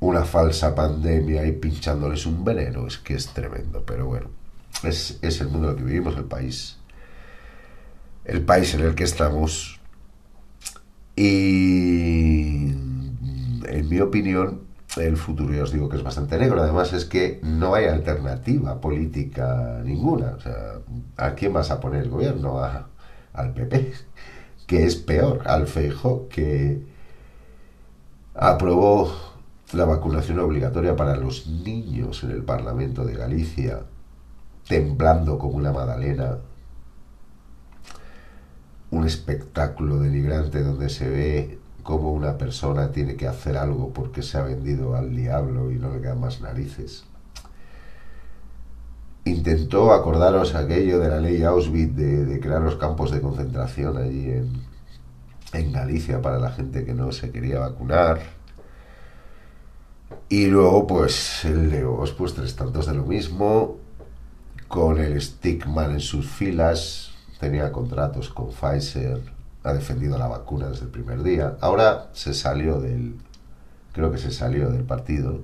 una 0.00 0.24
falsa 0.24 0.74
pandemia 0.74 1.44
y 1.46 1.52
pinchándoles 1.52 2.24
un 2.24 2.42
veneno, 2.42 2.86
es 2.86 2.96
que 2.96 3.14
es 3.14 3.28
tremendo, 3.28 3.84
pero 3.84 4.06
bueno, 4.06 4.28
es, 4.82 5.18
es 5.20 5.40
el 5.42 5.48
mundo 5.48 5.68
en 5.68 5.74
el 5.74 5.78
que 5.78 5.84
vivimos, 5.84 6.16
el 6.16 6.24
país 6.24 6.79
el 8.30 8.42
país 8.42 8.74
en 8.74 8.82
el 8.82 8.94
que 8.94 9.04
estamos. 9.04 9.80
Y 11.16 12.68
en 13.66 13.88
mi 13.88 14.00
opinión, 14.00 14.62
el 14.96 15.16
futuro 15.16 15.52
ya 15.52 15.64
os 15.64 15.72
digo 15.72 15.88
que 15.88 15.96
es 15.96 16.02
bastante 16.04 16.38
negro. 16.38 16.62
Además 16.62 16.92
es 16.92 17.04
que 17.04 17.40
no 17.42 17.74
hay 17.74 17.86
alternativa 17.86 18.80
política 18.80 19.80
ninguna. 19.84 20.34
O 20.36 20.40
sea, 20.40 20.78
¿a 21.16 21.34
quién 21.34 21.52
vas 21.52 21.70
a 21.70 21.80
poner 21.80 22.04
el 22.04 22.10
gobierno? 22.10 22.60
al 23.32 23.52
PP, 23.52 23.92
que 24.66 24.84
es 24.84 24.96
peor, 24.96 25.42
al 25.46 25.66
Feijo, 25.66 26.28
que 26.28 26.82
aprobó 28.34 29.12
la 29.72 29.84
vacunación 29.84 30.40
obligatoria 30.40 30.96
para 30.96 31.16
los 31.16 31.46
niños 31.46 32.24
en 32.24 32.32
el 32.32 32.42
Parlamento 32.42 33.04
de 33.04 33.14
Galicia, 33.14 33.82
temblando 34.66 35.38
como 35.38 35.56
una 35.56 35.72
magdalena 35.72 36.38
un 38.90 39.06
espectáculo 39.06 39.98
denigrante 39.98 40.62
donde 40.62 40.88
se 40.88 41.08
ve 41.08 41.58
cómo 41.82 42.12
una 42.12 42.36
persona 42.36 42.90
tiene 42.90 43.16
que 43.16 43.26
hacer 43.26 43.56
algo 43.56 43.90
porque 43.92 44.22
se 44.22 44.38
ha 44.38 44.42
vendido 44.42 44.96
al 44.96 45.14
diablo 45.14 45.70
y 45.70 45.76
no 45.76 45.94
le 45.94 46.00
quedan 46.00 46.20
más 46.20 46.40
narices. 46.40 47.04
Intentó 49.24 49.92
acordaros 49.92 50.54
aquello 50.54 50.98
de 50.98 51.08
la 51.08 51.20
ley 51.20 51.42
Auschwitz 51.42 51.94
de, 51.94 52.40
crear 52.40 52.62
los 52.62 52.76
campos 52.76 53.10
de 53.10 53.20
concentración 53.20 53.96
allí 53.96 54.30
en, 54.30 54.52
en 55.52 55.72
Galicia 55.72 56.22
para 56.22 56.38
la 56.38 56.50
gente 56.50 56.84
que 56.84 56.94
no 56.94 57.12
se 57.12 57.30
quería 57.30 57.60
vacunar. 57.60 58.20
Y 60.28 60.46
luego, 60.46 60.86
pues, 60.86 61.44
el 61.44 61.70
Leos, 61.70 62.12
pues 62.12 62.34
tres 62.34 62.56
tantos 62.56 62.86
de 62.86 62.94
lo 62.94 63.04
mismo, 63.04 63.78
con 64.68 64.98
el 64.98 65.20
Stickman 65.20 65.92
en 65.92 66.00
sus 66.00 66.28
filas, 66.28 67.09
tenía 67.40 67.72
contratos 67.72 68.28
con 68.28 68.50
Pfizer, 68.50 69.22
ha 69.64 69.72
defendido 69.72 70.18
la 70.18 70.28
vacuna 70.28 70.68
desde 70.68 70.84
el 70.84 70.90
primer 70.90 71.22
día. 71.22 71.56
Ahora 71.60 72.10
se 72.12 72.34
salió 72.34 72.78
del, 72.78 73.16
creo 73.92 74.12
que 74.12 74.18
se 74.18 74.30
salió 74.30 74.70
del 74.70 74.84
partido, 74.84 75.40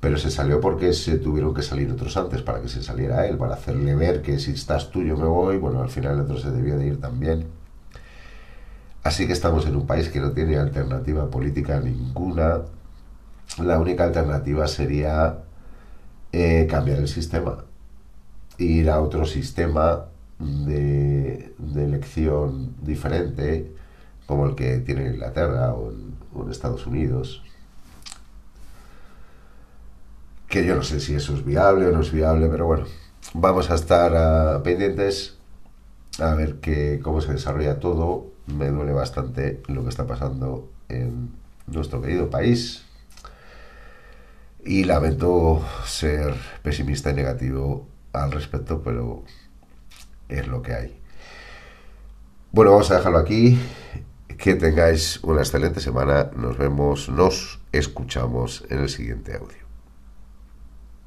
pero 0.00 0.16
se 0.18 0.30
salió 0.30 0.60
porque 0.60 0.92
se 0.92 1.18
tuvieron 1.18 1.52
que 1.52 1.62
salir 1.62 1.90
otros 1.90 2.16
antes 2.16 2.42
para 2.42 2.62
que 2.62 2.68
se 2.68 2.82
saliera 2.82 3.26
él, 3.26 3.36
para 3.36 3.54
hacerle 3.54 3.96
ver 3.96 4.22
que 4.22 4.38
si 4.38 4.52
estás 4.52 4.90
tú 4.90 5.02
yo 5.02 5.16
me 5.16 5.26
voy, 5.26 5.58
bueno, 5.58 5.82
al 5.82 5.90
final 5.90 6.14
el 6.14 6.20
otro 6.20 6.38
se 6.38 6.50
debió 6.50 6.78
de 6.78 6.86
ir 6.86 7.00
también. 7.00 7.46
Así 9.02 9.26
que 9.26 9.32
estamos 9.32 9.66
en 9.66 9.76
un 9.76 9.86
país 9.86 10.08
que 10.08 10.20
no 10.20 10.30
tiene 10.30 10.56
alternativa 10.56 11.28
política 11.28 11.80
ninguna. 11.80 12.62
La 13.62 13.78
única 13.78 14.04
alternativa 14.04 14.66
sería 14.68 15.38
eh, 16.32 16.66
cambiar 16.68 16.98
el 16.98 17.08
sistema, 17.08 17.64
ir 18.58 18.90
a 18.90 19.00
otro 19.00 19.24
sistema 19.24 20.06
de, 20.38 21.54
elección 21.76 22.74
diferente, 22.82 23.72
como 24.26 24.46
el 24.46 24.54
que 24.54 24.78
tiene 24.78 25.06
Inglaterra 25.06 25.72
o 25.74 25.92
en, 25.92 26.16
Estados 26.50 26.86
Unidos, 26.86 27.42
que 30.48 30.66
yo 30.66 30.76
no 30.76 30.82
sé 30.82 31.00
si 31.00 31.14
eso 31.14 31.34
es 31.34 31.44
viable 31.44 31.86
o 31.86 31.92
no 31.92 32.00
es 32.00 32.12
viable, 32.12 32.48
pero 32.48 32.66
bueno, 32.66 32.84
vamos 33.32 33.70
a 33.70 33.74
estar 33.74 34.14
ah, 34.14 34.60
pendientes 34.62 35.36
a 36.18 36.34
ver 36.34 36.56
que, 36.56 37.00
cómo 37.02 37.20
se 37.20 37.32
desarrolla 37.32 37.80
todo. 37.80 38.32
Me 38.46 38.68
duele 38.68 38.92
bastante 38.92 39.62
lo 39.66 39.82
que 39.82 39.88
está 39.88 40.06
pasando 40.06 40.70
en 40.88 41.30
nuestro 41.66 42.00
querido 42.00 42.30
país. 42.30 42.84
Y 44.64 44.84
lamento 44.84 45.64
ser 45.84 46.34
pesimista 46.62 47.10
y 47.10 47.14
negativo 47.14 47.86
al 48.12 48.32
respecto, 48.32 48.82
pero 48.82 49.24
es 50.28 50.46
lo 50.46 50.62
que 50.62 50.74
hay. 50.74 51.00
Bueno, 52.52 52.72
vamos 52.72 52.90
a 52.90 52.96
dejarlo 52.96 53.18
aquí. 53.18 53.58
Que 54.38 54.54
tengáis 54.54 55.22
una 55.22 55.40
excelente 55.40 55.80
semana. 55.80 56.30
Nos 56.36 56.58
vemos, 56.58 57.08
nos 57.08 57.60
escuchamos 57.72 58.64
en 58.70 58.80
el 58.80 58.88
siguiente 58.88 59.34
audio. 59.34 59.65